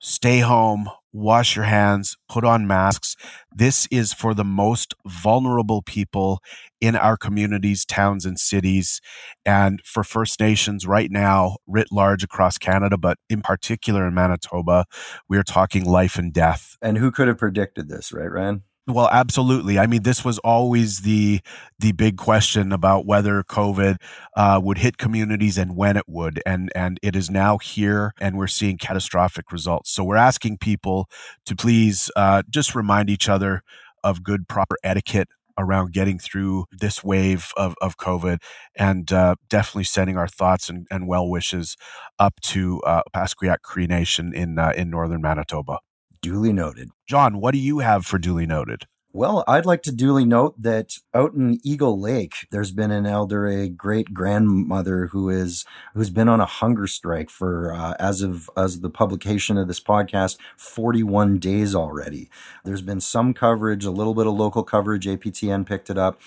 stay 0.00 0.40
home, 0.40 0.88
wash 1.12 1.56
your 1.56 1.64
hands, 1.64 2.16
put 2.28 2.44
on 2.44 2.66
masks. 2.66 3.16
This 3.54 3.86
is 3.90 4.12
for 4.12 4.34
the 4.34 4.44
most 4.44 4.94
vulnerable 5.06 5.82
people 5.82 6.40
in 6.80 6.94
our 6.94 7.16
communities, 7.16 7.84
towns, 7.84 8.24
and 8.24 8.38
cities. 8.38 9.00
And 9.44 9.80
for 9.84 10.04
First 10.04 10.40
Nations 10.40 10.86
right 10.86 11.10
now, 11.10 11.56
writ 11.66 11.88
large 11.90 12.22
across 12.22 12.58
Canada, 12.58 12.96
but 12.96 13.18
in 13.28 13.42
particular 13.42 14.06
in 14.06 14.14
Manitoba, 14.14 14.84
we 15.28 15.38
are 15.38 15.42
talking 15.42 15.84
life 15.84 16.16
and 16.16 16.32
death. 16.32 16.76
And 16.82 16.98
who 16.98 17.10
could 17.10 17.28
have 17.28 17.38
predicted 17.38 17.88
this, 17.88 18.12
right, 18.12 18.30
Ryan? 18.30 18.62
Well, 18.88 19.08
absolutely. 19.12 19.78
I 19.78 19.86
mean, 19.86 20.02
this 20.02 20.24
was 20.24 20.38
always 20.38 21.00
the 21.00 21.40
the 21.78 21.92
big 21.92 22.16
question 22.16 22.72
about 22.72 23.04
whether 23.04 23.42
COVID 23.42 23.96
uh, 24.34 24.60
would 24.64 24.78
hit 24.78 24.96
communities 24.96 25.58
and 25.58 25.76
when 25.76 25.98
it 25.98 26.04
would, 26.08 26.40
and 26.46 26.70
and 26.74 26.98
it 27.02 27.14
is 27.14 27.28
now 27.28 27.58
here, 27.58 28.14
and 28.18 28.38
we're 28.38 28.46
seeing 28.46 28.78
catastrophic 28.78 29.52
results. 29.52 29.90
So 29.90 30.04
we're 30.04 30.16
asking 30.16 30.58
people 30.58 31.06
to 31.44 31.54
please 31.54 32.10
uh, 32.16 32.42
just 32.48 32.74
remind 32.74 33.10
each 33.10 33.28
other 33.28 33.62
of 34.04 34.22
good, 34.22 34.48
proper 34.48 34.76
etiquette 34.82 35.28
around 35.58 35.92
getting 35.92 36.18
through 36.18 36.64
this 36.72 37.02
wave 37.04 37.50
of, 37.56 37.74
of 37.82 37.96
COVID 37.98 38.38
and 38.76 39.12
uh, 39.12 39.34
definitely 39.50 39.84
sending 39.84 40.16
our 40.16 40.28
thoughts 40.28 40.70
and, 40.70 40.86
and 40.90 41.08
well 41.08 41.28
wishes 41.28 41.76
up 42.18 42.40
to 42.42 42.80
uh, 42.82 43.02
Opaskwayak 43.12 43.60
Cree 43.62 43.88
Nation 43.88 44.32
in, 44.32 44.56
uh, 44.58 44.72
in 44.76 44.88
northern 44.88 45.20
Manitoba. 45.20 45.78
Duly 46.20 46.52
noted. 46.52 46.90
John, 47.06 47.40
what 47.40 47.52
do 47.52 47.58
you 47.58 47.78
have 47.78 48.06
for 48.06 48.18
duly 48.18 48.46
noted? 48.46 48.86
Well, 49.14 49.42
I'd 49.48 49.64
like 49.64 49.82
to 49.84 49.92
duly 49.92 50.26
note 50.26 50.60
that 50.60 50.92
out 51.14 51.32
in 51.32 51.60
Eagle 51.64 51.98
Lake, 51.98 52.46
there's 52.50 52.72
been 52.72 52.90
an 52.90 53.06
elder, 53.06 53.48
a 53.48 53.68
great 53.68 54.12
grandmother 54.12 55.06
who 55.06 55.30
is 55.30 55.64
who's 55.94 56.10
been 56.10 56.28
on 56.28 56.40
a 56.40 56.46
hunger 56.46 56.86
strike 56.86 57.30
for 57.30 57.72
uh, 57.72 57.94
as 57.98 58.20
of 58.20 58.50
as 58.54 58.76
of 58.76 58.82
the 58.82 58.90
publication 58.90 59.56
of 59.56 59.66
this 59.66 59.80
podcast, 59.80 60.36
41 60.58 61.38
days 61.38 61.74
already. 61.74 62.28
There's 62.64 62.82
been 62.82 63.00
some 63.00 63.32
coverage, 63.32 63.86
a 63.86 63.90
little 63.90 64.14
bit 64.14 64.26
of 64.26 64.34
local 64.34 64.62
coverage. 64.62 65.06
APTN 65.06 65.66
picked 65.66 65.88
it 65.88 65.96
up, 65.96 66.20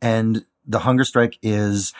and 0.00 0.44
the 0.64 0.80
hunger 0.80 1.04
strike 1.04 1.38
is 1.42 1.92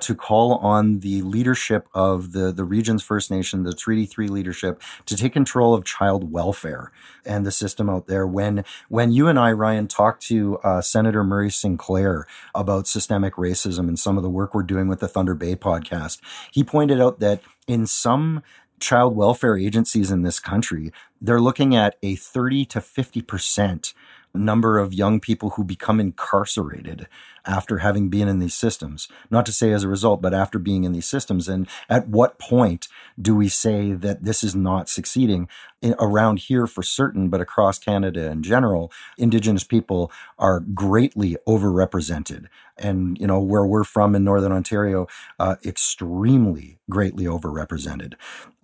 to 0.00 0.14
call 0.14 0.56
on 0.56 1.00
the 1.00 1.22
leadership 1.22 1.88
of 1.94 2.32
the, 2.32 2.52
the 2.52 2.64
region's 2.64 3.02
First 3.02 3.30
Nation, 3.30 3.62
the 3.62 3.72
Treaty 3.72 4.04
3 4.04 4.28
leadership, 4.28 4.82
to 5.06 5.16
take 5.16 5.32
control 5.32 5.72
of 5.72 5.84
child 5.84 6.30
welfare 6.30 6.92
and 7.24 7.46
the 7.46 7.50
system 7.50 7.88
out 7.88 8.06
there. 8.06 8.26
When, 8.26 8.64
when 8.88 9.12
you 9.12 9.28
and 9.28 9.38
I, 9.38 9.52
Ryan, 9.52 9.88
talked 9.88 10.22
to 10.26 10.58
uh, 10.58 10.80
Senator 10.82 11.24
Murray 11.24 11.50
Sinclair 11.50 12.26
about 12.54 12.86
systemic 12.86 13.34
racism 13.34 13.88
and 13.88 13.98
some 13.98 14.16
of 14.16 14.22
the 14.22 14.30
work 14.30 14.54
we're 14.54 14.62
doing 14.62 14.88
with 14.88 15.00
the 15.00 15.08
Thunder 15.08 15.34
Bay 15.34 15.56
podcast, 15.56 16.20
he 16.52 16.62
pointed 16.62 17.00
out 17.00 17.20
that 17.20 17.40
in 17.66 17.86
some 17.86 18.42
child 18.78 19.16
welfare 19.16 19.56
agencies 19.56 20.10
in 20.10 20.22
this 20.22 20.38
country, 20.38 20.92
they're 21.20 21.40
looking 21.40 21.74
at 21.74 21.96
a 22.02 22.16
30 22.16 22.66
to 22.66 22.80
50% 22.80 23.94
number 24.38 24.78
of 24.78 24.94
young 24.94 25.20
people 25.20 25.50
who 25.50 25.64
become 25.64 26.00
incarcerated 26.00 27.06
after 27.46 27.78
having 27.78 28.08
been 28.08 28.28
in 28.28 28.40
these 28.40 28.54
systems. 28.54 29.08
Not 29.30 29.46
to 29.46 29.52
say 29.52 29.72
as 29.72 29.84
a 29.84 29.88
result, 29.88 30.20
but 30.20 30.34
after 30.34 30.58
being 30.58 30.84
in 30.84 30.92
these 30.92 31.06
systems. 31.06 31.48
And 31.48 31.68
at 31.88 32.08
what 32.08 32.38
point 32.38 32.88
do 33.20 33.36
we 33.36 33.48
say 33.48 33.92
that 33.92 34.24
this 34.24 34.42
is 34.42 34.54
not 34.54 34.88
succeeding? 34.88 35.48
In, 35.80 35.94
around 35.98 36.40
here 36.40 36.66
for 36.66 36.82
certain, 36.82 37.28
but 37.28 37.40
across 37.40 37.78
Canada 37.78 38.30
in 38.30 38.42
general, 38.42 38.90
Indigenous 39.18 39.62
people 39.62 40.10
are 40.38 40.60
greatly 40.60 41.36
overrepresented. 41.46 42.46
And, 42.78 43.16
you 43.18 43.26
know, 43.26 43.40
where 43.40 43.64
we're 43.64 43.84
from 43.84 44.14
in 44.14 44.24
Northern 44.24 44.52
Ontario, 44.52 45.06
uh, 45.38 45.56
extremely 45.64 46.78
greatly 46.90 47.24
overrepresented. 47.24 48.14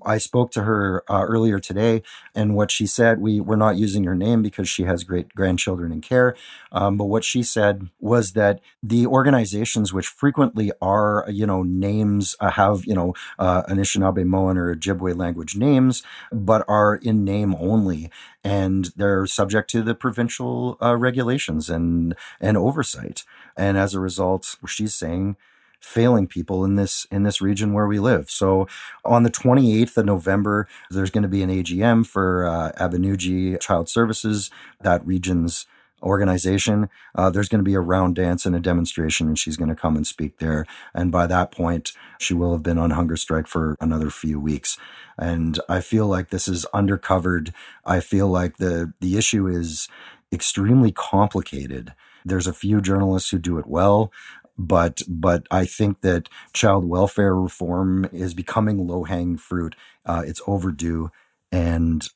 I 0.04 0.18
spoke 0.18 0.50
to 0.52 0.62
her 0.62 1.02
uh, 1.08 1.22
earlier 1.22 1.58
today, 1.58 2.02
and 2.34 2.54
what 2.54 2.70
she 2.70 2.86
said, 2.86 3.20
we 3.20 3.40
we're 3.40 3.56
not 3.56 3.76
using 3.76 4.04
her 4.04 4.14
name 4.14 4.42
because 4.42 4.68
she 4.68 4.84
has 4.84 5.04
great 5.04 5.34
grandchildren 5.34 5.92
in 5.92 6.00
care. 6.00 6.36
Um, 6.70 6.96
but 6.96 7.06
what 7.06 7.24
she 7.24 7.42
said 7.42 7.88
was 8.00 8.32
that 8.32 8.60
the 8.82 9.06
organizations, 9.06 9.92
which 9.92 10.06
frequently 10.06 10.72
are, 10.80 11.24
you 11.28 11.46
know, 11.46 11.62
names 11.62 12.36
uh, 12.40 12.50
have, 12.50 12.84
you 12.84 12.94
know, 12.94 13.14
uh, 13.38 13.62
Anishinaabemowin 13.64 14.56
or 14.56 14.74
Ojibwe 14.74 15.16
language 15.16 15.56
names, 15.56 16.02
but 16.30 16.64
are 16.68 16.96
in 16.96 17.24
name 17.24 17.54
only, 17.58 18.10
and 18.44 18.90
they're 18.96 19.26
subject 19.26 19.70
to 19.70 19.82
the 19.82 19.94
provincial 19.94 20.76
uh, 20.82 20.96
regulations 20.96 21.70
and 21.70 22.14
and 22.40 22.56
oversight. 22.56 23.24
And 23.56 23.76
as 23.76 23.94
a 23.94 24.00
result, 24.00 24.56
she's 24.66 24.94
saying 24.94 25.36
failing 25.82 26.26
people 26.26 26.64
in 26.64 26.76
this 26.76 27.06
in 27.10 27.24
this 27.24 27.40
region 27.40 27.72
where 27.72 27.86
we 27.86 27.98
live. 27.98 28.30
So 28.30 28.66
on 29.04 29.24
the 29.24 29.30
28th 29.30 29.96
of 29.98 30.06
November, 30.06 30.68
there's 30.90 31.10
going 31.10 31.22
to 31.22 31.28
be 31.28 31.42
an 31.42 31.50
AGM 31.50 32.06
for 32.06 32.46
uh, 32.46 32.72
Abinoojii 32.78 33.60
Child 33.60 33.88
Services, 33.88 34.50
that 34.80 35.04
region's 35.06 35.66
organization. 36.02 36.88
Uh, 37.14 37.30
there's 37.30 37.48
going 37.48 37.60
to 37.60 37.68
be 37.68 37.74
a 37.74 37.80
round 37.80 38.14
dance 38.14 38.44
and 38.44 38.56
a 38.56 38.60
demonstration, 38.60 39.28
and 39.28 39.38
she's 39.38 39.56
going 39.56 39.68
to 39.68 39.76
come 39.76 39.96
and 39.96 40.06
speak 40.06 40.38
there. 40.38 40.66
And 40.94 41.12
by 41.12 41.26
that 41.28 41.52
point, 41.52 41.92
she 42.18 42.34
will 42.34 42.52
have 42.52 42.62
been 42.62 42.78
on 42.78 42.90
hunger 42.90 43.16
strike 43.16 43.46
for 43.46 43.76
another 43.80 44.10
few 44.10 44.40
weeks. 44.40 44.76
And 45.16 45.60
I 45.68 45.80
feel 45.80 46.06
like 46.06 46.30
this 46.30 46.48
is 46.48 46.66
undercovered. 46.74 47.52
I 47.84 48.00
feel 48.00 48.28
like 48.28 48.56
the 48.56 48.92
the 49.00 49.16
issue 49.16 49.46
is 49.46 49.88
extremely 50.32 50.90
complicated. 50.90 51.94
There's 52.24 52.46
a 52.46 52.52
few 52.52 52.80
journalists 52.80 53.30
who 53.30 53.38
do 53.38 53.58
it 53.58 53.66
well 53.66 54.12
but 54.58 55.02
but 55.08 55.46
I 55.50 55.64
think 55.64 56.00
that 56.00 56.28
child 56.52 56.84
welfare 56.84 57.34
reform 57.34 58.08
is 58.12 58.34
becoming 58.34 58.86
low 58.86 59.04
hanging 59.04 59.38
fruit. 59.38 59.74
Uh, 60.04 60.22
it's 60.26 60.42
overdue, 60.46 61.10
and 61.50 62.06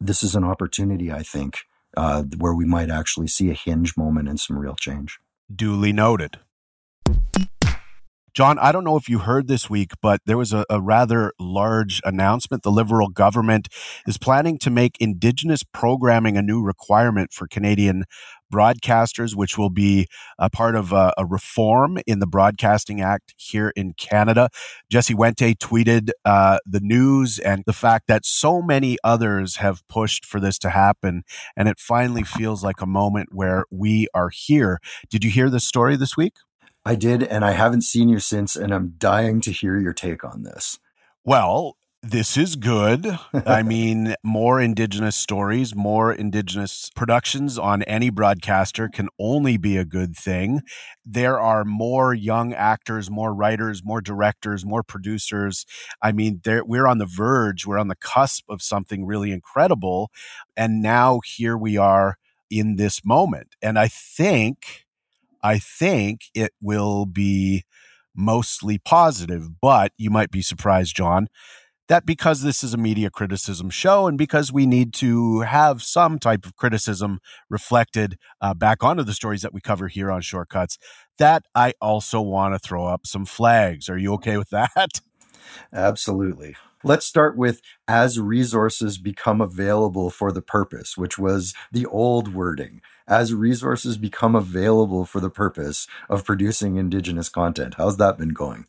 this 0.00 0.22
is 0.22 0.34
an 0.34 0.44
opportunity. 0.44 1.12
I 1.12 1.22
think 1.22 1.60
uh, 1.96 2.22
where 2.38 2.54
we 2.54 2.64
might 2.64 2.90
actually 2.90 3.28
see 3.28 3.50
a 3.50 3.54
hinge 3.54 3.96
moment 3.96 4.28
and 4.28 4.40
some 4.40 4.58
real 4.58 4.74
change. 4.74 5.18
Duly 5.54 5.92
noted. 5.92 6.38
John, 8.34 8.58
I 8.58 8.72
don't 8.72 8.84
know 8.84 8.96
if 8.96 9.10
you 9.10 9.18
heard 9.18 9.46
this 9.46 9.68
week, 9.68 9.92
but 10.00 10.20
there 10.24 10.38
was 10.38 10.54
a, 10.54 10.64
a, 10.70 10.80
rather 10.80 11.34
large 11.38 12.00
announcement. 12.02 12.62
The 12.62 12.70
Liberal 12.70 13.08
government 13.08 13.68
is 14.06 14.16
planning 14.16 14.56
to 14.60 14.70
make 14.70 14.96
Indigenous 15.00 15.62
programming 15.62 16.38
a 16.38 16.42
new 16.42 16.62
requirement 16.62 17.34
for 17.34 17.46
Canadian 17.46 18.04
broadcasters, 18.50 19.34
which 19.34 19.58
will 19.58 19.68
be 19.68 20.06
a 20.38 20.48
part 20.48 20.76
of 20.76 20.92
a, 20.92 21.12
a 21.18 21.26
reform 21.26 21.98
in 22.06 22.20
the 22.20 22.26
Broadcasting 22.26 23.02
Act 23.02 23.34
here 23.36 23.70
in 23.76 23.92
Canada. 23.94 24.48
Jesse 24.90 25.14
Wente 25.14 25.54
tweeted 25.58 26.08
uh, 26.24 26.58
the 26.64 26.80
news 26.80 27.38
and 27.38 27.62
the 27.66 27.72
fact 27.74 28.06
that 28.08 28.24
so 28.24 28.62
many 28.62 28.96
others 29.04 29.56
have 29.56 29.86
pushed 29.88 30.24
for 30.24 30.40
this 30.40 30.58
to 30.60 30.70
happen. 30.70 31.22
And 31.54 31.68
it 31.68 31.78
finally 31.78 32.22
feels 32.22 32.64
like 32.64 32.80
a 32.80 32.86
moment 32.86 33.28
where 33.32 33.66
we 33.70 34.08
are 34.14 34.30
here. 34.30 34.78
Did 35.10 35.22
you 35.22 35.30
hear 35.30 35.50
this 35.50 35.64
story 35.64 35.96
this 35.96 36.16
week? 36.16 36.32
I 36.84 36.94
did, 36.96 37.22
and 37.22 37.44
I 37.44 37.52
haven't 37.52 37.82
seen 37.82 38.08
you 38.08 38.18
since, 38.18 38.56
and 38.56 38.72
I'm 38.74 38.94
dying 38.98 39.40
to 39.42 39.52
hear 39.52 39.78
your 39.78 39.92
take 39.92 40.24
on 40.24 40.42
this. 40.42 40.78
Well, 41.24 41.76
this 42.02 42.36
is 42.36 42.56
good. 42.56 43.06
I 43.46 43.62
mean, 43.62 44.16
more 44.24 44.60
Indigenous 44.60 45.14
stories, 45.14 45.76
more 45.76 46.12
Indigenous 46.12 46.90
productions 46.96 47.56
on 47.56 47.84
any 47.84 48.10
broadcaster 48.10 48.88
can 48.88 49.08
only 49.20 49.56
be 49.56 49.76
a 49.76 49.84
good 49.84 50.16
thing. 50.16 50.62
There 51.06 51.38
are 51.38 51.64
more 51.64 52.12
young 52.12 52.52
actors, 52.52 53.08
more 53.08 53.32
writers, 53.32 53.82
more 53.84 54.00
directors, 54.00 54.66
more 54.66 54.82
producers. 54.82 55.64
I 56.02 56.10
mean, 56.10 56.40
we're 56.44 56.88
on 56.88 56.98
the 56.98 57.06
verge, 57.06 57.64
we're 57.64 57.78
on 57.78 57.88
the 57.88 57.94
cusp 57.94 58.44
of 58.48 58.62
something 58.62 59.06
really 59.06 59.30
incredible. 59.30 60.10
And 60.56 60.82
now 60.82 61.20
here 61.24 61.56
we 61.56 61.76
are 61.76 62.16
in 62.50 62.74
this 62.74 63.04
moment. 63.04 63.54
And 63.62 63.78
I 63.78 63.86
think, 63.86 64.86
I 65.42 65.58
think 65.58 66.22
it 66.34 66.52
will 66.60 67.06
be 67.06 67.64
mostly 68.14 68.78
positive, 68.78 69.60
but 69.60 69.92
you 69.96 70.10
might 70.10 70.30
be 70.30 70.42
surprised, 70.42 70.94
John 70.96 71.28
that 71.88 72.06
because 72.06 72.40
this 72.40 72.62
is 72.62 72.72
a 72.72 72.78
media 72.78 73.10
criticism 73.10 73.68
show 73.68 74.06
and 74.06 74.16
because 74.16 74.50
we 74.50 74.66
need 74.66 74.94
to 74.94 75.40
have 75.40 75.82
some 75.82 76.18
type 76.18 76.46
of 76.46 76.56
criticism 76.56 77.20
reflected 77.50 78.16
uh, 78.40 78.54
back 78.54 78.82
onto 78.82 79.02
the 79.02 79.12
stories 79.12 79.42
that 79.42 79.52
we 79.52 79.60
cover 79.60 79.88
here 79.88 80.10
on 80.10 80.22
Shortcuts, 80.22 80.78
that 81.18 81.44
I 81.54 81.74
also 81.82 82.20
want 82.20 82.54
to 82.54 82.58
throw 82.58 82.86
up 82.86 83.06
some 83.06 83.26
flags. 83.26 83.90
Are 83.90 83.98
you 83.98 84.14
okay 84.14 84.36
with 84.38 84.50
that? 84.50 85.00
Absolutely. 85.72 86.56
Let's 86.84 87.06
start 87.06 87.36
with 87.36 87.60
as 87.86 88.18
resources 88.18 88.98
become 88.98 89.40
available 89.40 90.10
for 90.10 90.32
the 90.32 90.42
purpose, 90.42 90.96
which 90.96 91.18
was 91.18 91.54
the 91.70 91.86
old 91.86 92.32
wording. 92.32 92.80
As 93.12 93.34
resources 93.34 93.98
become 93.98 94.34
available 94.34 95.04
for 95.04 95.20
the 95.20 95.28
purpose 95.28 95.86
of 96.08 96.24
producing 96.24 96.76
Indigenous 96.76 97.28
content. 97.28 97.74
How's 97.76 97.98
that 97.98 98.16
been 98.16 98.30
going? 98.30 98.64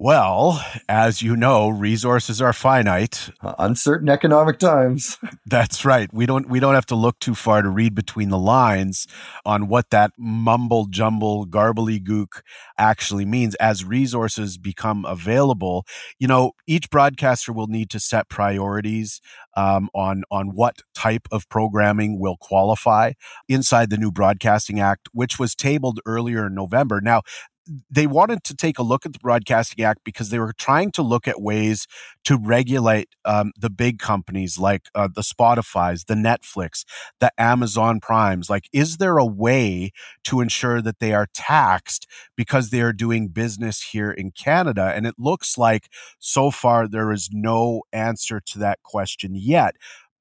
Well, 0.00 0.64
as 0.88 1.22
you 1.22 1.34
know, 1.34 1.68
resources 1.68 2.40
are 2.40 2.52
finite. 2.52 3.30
Uh, 3.42 3.54
uncertain 3.58 4.08
economic 4.08 4.60
times. 4.60 5.18
That's 5.44 5.84
right. 5.84 6.08
We 6.14 6.24
don't 6.24 6.48
we 6.48 6.60
don't 6.60 6.74
have 6.76 6.86
to 6.86 6.94
look 6.94 7.18
too 7.18 7.34
far 7.34 7.62
to 7.62 7.68
read 7.68 7.96
between 7.96 8.28
the 8.28 8.38
lines 8.38 9.08
on 9.44 9.66
what 9.66 9.90
that 9.90 10.12
mumble 10.16 10.86
jumble 10.86 11.46
garbly 11.46 12.00
gook 12.00 12.42
actually 12.78 13.24
means 13.24 13.56
as 13.56 13.84
resources 13.84 14.56
become 14.56 15.04
available. 15.04 15.84
You 16.20 16.28
know, 16.28 16.52
each 16.68 16.90
broadcaster 16.90 17.52
will 17.52 17.66
need 17.66 17.90
to 17.90 17.98
set 17.98 18.28
priorities 18.28 19.20
um, 19.56 19.88
on 19.96 20.22
on 20.30 20.50
what 20.54 20.76
type 20.94 21.26
of 21.32 21.48
programming 21.48 22.20
will 22.20 22.36
qualify 22.40 23.14
inside 23.48 23.90
the 23.90 23.98
new 23.98 24.12
Broadcasting 24.12 24.78
Act, 24.78 25.08
which 25.12 25.40
was 25.40 25.56
tabled 25.56 25.98
earlier 26.06 26.46
in 26.46 26.54
November. 26.54 27.00
Now, 27.00 27.22
they 27.90 28.06
wanted 28.06 28.44
to 28.44 28.54
take 28.54 28.78
a 28.78 28.82
look 28.82 29.04
at 29.06 29.12
the 29.12 29.18
Broadcasting 29.18 29.84
Act 29.84 30.00
because 30.04 30.30
they 30.30 30.38
were 30.38 30.52
trying 30.52 30.90
to 30.92 31.02
look 31.02 31.28
at 31.28 31.40
ways 31.40 31.86
to 32.24 32.36
regulate 32.36 33.08
um, 33.24 33.52
the 33.58 33.70
big 33.70 33.98
companies 33.98 34.58
like 34.58 34.88
uh, 34.94 35.08
the 35.12 35.22
Spotify's, 35.22 36.04
the 36.04 36.14
Netflix, 36.14 36.84
the 37.20 37.32
Amazon 37.38 38.00
Primes. 38.00 38.48
Like, 38.50 38.68
is 38.72 38.96
there 38.96 39.18
a 39.18 39.26
way 39.26 39.92
to 40.24 40.40
ensure 40.40 40.80
that 40.82 40.98
they 40.98 41.12
are 41.12 41.28
taxed 41.34 42.06
because 42.36 42.70
they 42.70 42.80
are 42.80 42.92
doing 42.92 43.28
business 43.28 43.82
here 43.82 44.10
in 44.10 44.30
Canada? 44.30 44.92
And 44.94 45.06
it 45.06 45.14
looks 45.18 45.58
like 45.58 45.88
so 46.18 46.50
far 46.50 46.88
there 46.88 47.12
is 47.12 47.30
no 47.32 47.82
answer 47.92 48.40
to 48.40 48.58
that 48.58 48.82
question 48.82 49.32
yet. 49.34 49.76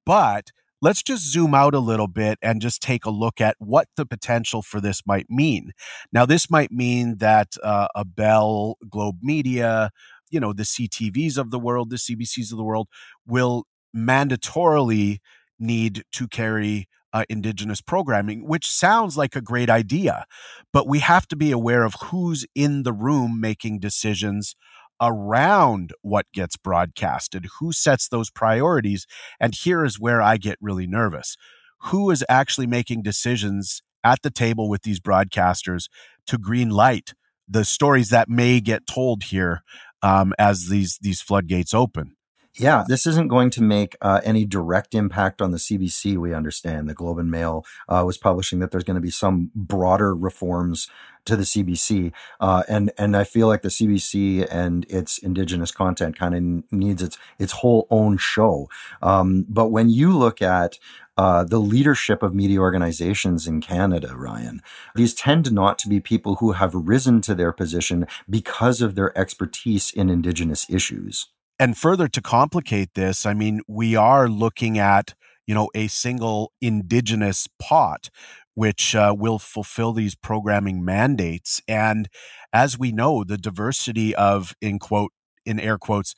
But 0.06 0.52
let's 0.82 1.02
just 1.02 1.24
zoom 1.24 1.54
out 1.54 1.74
a 1.74 1.80
little 1.80 2.08
bit 2.08 2.38
and 2.42 2.62
just 2.62 2.82
take 2.82 3.06
a 3.06 3.10
look 3.10 3.42
at 3.42 3.56
what 3.60 3.88
the 3.96 4.06
potential 4.06 4.62
for 4.62 4.80
this 4.80 5.02
might 5.06 5.30
mean. 5.30 5.72
Now, 6.12 6.26
this 6.26 6.50
might 6.50 6.72
mean 6.72 7.18
that 7.18 7.56
uh, 7.64 7.88
a 7.96 8.06
Bell, 8.06 8.78
Globemedia, 8.86 9.90
you 10.30 10.40
know, 10.40 10.54
the 10.54 10.64
CTVs 10.64 11.38
of 11.38 11.52
the 11.52 11.60
world, 11.60 11.90
the 11.90 11.96
CBCs 11.98 12.52
of 12.52 12.58
the 12.58 12.64
world 12.64 12.88
will 13.26 13.66
mandatorily 13.96 15.20
need 15.60 16.04
to 16.12 16.28
carry 16.28 16.88
uh, 17.14 17.24
indigenous 17.30 17.82
programming, 17.82 18.48
which 18.48 18.68
sounds 18.68 19.18
like 19.18 19.36
a 19.36 19.42
great 19.42 19.70
idea, 19.70 20.26
but 20.74 20.88
we 20.88 21.00
have 21.00 21.28
to 21.28 21.36
be 21.36 21.52
aware 21.52 21.84
of 21.84 21.96
who's 22.06 22.46
in 22.54 22.84
the 22.84 22.94
room 22.94 23.40
making 23.40 23.80
decisions 23.80 24.56
around 25.02 25.92
what 26.02 26.26
gets 26.34 26.58
broadcasted, 26.58 27.48
who 27.60 27.72
sets 27.72 28.08
those 28.08 28.30
priorities. 28.30 29.06
And 29.40 29.54
here 29.54 29.84
is 29.86 30.00
where 30.00 30.22
I 30.22 30.38
get 30.38 30.58
really 30.62 30.88
nervous. 30.88 31.38
Who 31.86 32.10
is 32.10 32.26
actually 32.28 32.68
making 32.68 33.04
decisions 33.04 33.82
at 34.04 34.22
the 34.22 34.32
table 34.32 34.70
with 34.70 34.84
these 34.84 35.00
broadcasters 35.00 35.88
to 36.28 36.38
green 36.38 36.70
light 36.70 37.14
the 37.48 37.64
stories 37.64 38.10
that 38.10 38.30
may 38.30 38.60
get 38.60 38.86
told 38.88 39.24
here 39.24 39.62
um, 40.02 40.34
as 40.38 40.68
these 40.68 40.98
these 41.02 41.22
floodgates 41.22 41.74
open? 41.74 42.16
Yeah, 42.60 42.86
this 42.88 43.06
isn't 43.06 43.28
going 43.28 43.52
to 43.52 43.62
make 43.62 43.96
uh, 44.02 44.20
any 44.24 44.44
direct 44.44 44.96
impact 44.96 45.44
on 45.44 45.52
the 45.52 45.60
CBC. 45.60 46.18
We 46.18 46.34
understand 46.34 46.90
the 46.90 46.96
Globe 46.96 47.20
and 47.20 47.30
Mail 47.30 47.64
uh, 47.88 48.04
was 48.04 48.18
publishing 48.18 48.58
that 48.60 48.72
there's 48.72 48.84
going 48.84 48.96
to 48.96 49.02
be 49.02 49.12
some 49.12 49.52
broader 49.54 50.16
reforms 50.16 50.88
to 51.28 51.36
the 51.36 51.44
CBC, 51.44 52.12
uh, 52.40 52.64
and 52.68 52.92
and 52.98 53.16
I 53.16 53.24
feel 53.24 53.48
like 53.48 53.62
the 53.62 53.70
CBC 53.70 54.48
and 54.50 54.86
its 54.90 55.18
Indigenous 55.18 55.72
content 55.72 56.18
kind 56.18 56.36
of 56.36 56.72
needs 56.72 57.02
its 57.02 57.18
its 57.38 57.54
whole 57.54 57.88
own 57.90 58.18
show. 58.18 58.70
Um, 59.02 59.46
but 59.48 59.70
when 59.70 59.90
you 59.90 60.18
look 60.18 60.42
at 60.42 60.80
uh, 61.18 61.44
the 61.44 61.60
leadership 61.60 62.22
of 62.22 62.36
media 62.36 62.60
organizations 62.60 63.48
in 63.48 63.60
Canada, 63.60 64.16
Ryan. 64.16 64.62
These 64.94 65.16
tend 65.16 65.52
not 65.52 65.80
to 65.80 65.90
be 65.90 66.00
people 66.00 66.36
who 66.36 66.52
have 66.52 66.76
risen 66.76 67.22
to 67.22 67.34
their 67.34 67.52
position 67.52 68.06
because 68.30 68.84
of 68.84 68.94
their 68.94 69.18
expertise 69.18 69.90
in 69.90 70.12
Indigenous 70.12 70.70
issues 70.70 71.26
and 71.60 71.78
further 71.78 72.08
to 72.08 72.22
complicate 72.22 72.94
this, 72.94 73.26
I 73.26 73.34
mean, 73.34 73.62
we 73.68 73.96
are 73.96 74.30
looking 74.30 74.78
at 74.78 75.16
you 75.46 75.56
know 75.56 75.70
a 75.74 75.88
single 75.88 76.52
indigenous 76.62 77.48
pot 77.60 78.10
which 78.58 78.96
uh, 78.96 79.14
will 79.16 79.38
fulfill 79.38 79.94
these 79.94 80.16
programming 80.16 80.84
mandates. 80.84 81.62
And 81.68 82.10
as 82.52 82.76
we 82.76 82.92
know 82.92 83.24
the 83.24 83.38
diversity 83.38 84.16
of 84.16 84.56
in 84.60 84.80
quote 84.80 85.12
in 85.46 85.60
air 85.60 85.78
quotes 85.78 86.16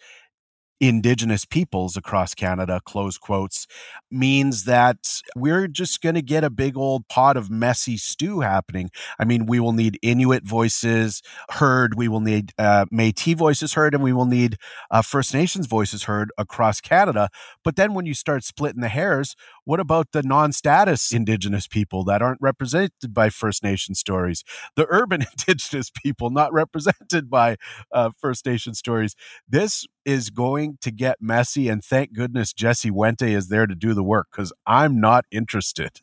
indigenous 0.80 1.46
peoples 1.46 1.98
across 1.98 2.34
Canada, 2.34 2.82
close 2.86 3.18
quotes, 3.18 3.68
means 4.10 4.64
that 4.66 5.22
we're 5.36 5.68
just 5.68 6.02
going 6.02 6.16
to 6.16 6.22
get 6.22 6.44
a 6.44 6.50
big 6.50 6.78
old 6.78 7.08
pot 7.08 7.36
of 7.38 7.50
messy 7.50 7.98
stew 7.98 8.40
happening. 8.40 8.90
I 9.20 9.26
mean, 9.26 9.46
we 9.46 9.60
will 9.60 9.74
need 9.74 10.00
Inuit 10.02 10.44
voices 10.44 11.22
heard, 11.52 11.96
we 11.96 12.08
will 12.08 12.22
need 12.22 12.54
uh, 12.58 12.86
Metis 12.92 13.34
voices 13.34 13.74
heard, 13.74 13.94
and 13.94 14.04
we 14.04 14.14
will 14.14 14.26
need 14.26 14.58
uh, 14.90 15.02
First 15.02 15.34
Nations 15.34 15.68
voices 15.68 16.04
heard 16.04 16.32
across 16.38 16.82
Canada. 16.82 17.30
But 17.64 17.76
then 17.76 17.94
when 17.94 18.06
you 18.06 18.14
start 18.14 18.44
splitting 18.44 18.82
the 18.82 18.90
hairs, 18.90 19.36
what 19.66 19.80
about 19.80 20.14
the 20.14 20.24
non 20.24 20.52
status 20.52 21.12
Indigenous 21.12 21.68
people 21.68 22.04
that 22.06 22.22
aren't 22.22 22.42
represented 22.42 23.14
by 23.14 23.30
First 23.30 23.64
Nation 23.64 23.96
stories? 23.96 24.44
The 24.76 24.88
urban 24.90 25.26
Indigenous 25.48 25.92
people 25.92 26.30
not 26.30 26.52
represented 26.54 27.30
by 27.30 27.58
uh, 27.92 28.12
First 28.18 28.46
Nation 28.46 28.74
stories? 28.74 29.16
This 29.48 29.86
is 30.06 30.30
going 30.30 30.78
to 30.82 30.92
get 30.92 31.22
messy. 31.22 31.68
And 31.68 31.84
thank 31.84 32.14
goodness 32.14 32.54
Jesse 32.54 32.92
Wente 32.92 33.30
is 33.30 33.48
there 33.50 33.68
to 33.68 33.76
do 33.76 33.94
the 33.94 34.04
work 34.04 34.28
because 34.32 34.54
I'm 34.66 35.00
not 35.00 35.26
interested. 35.32 36.02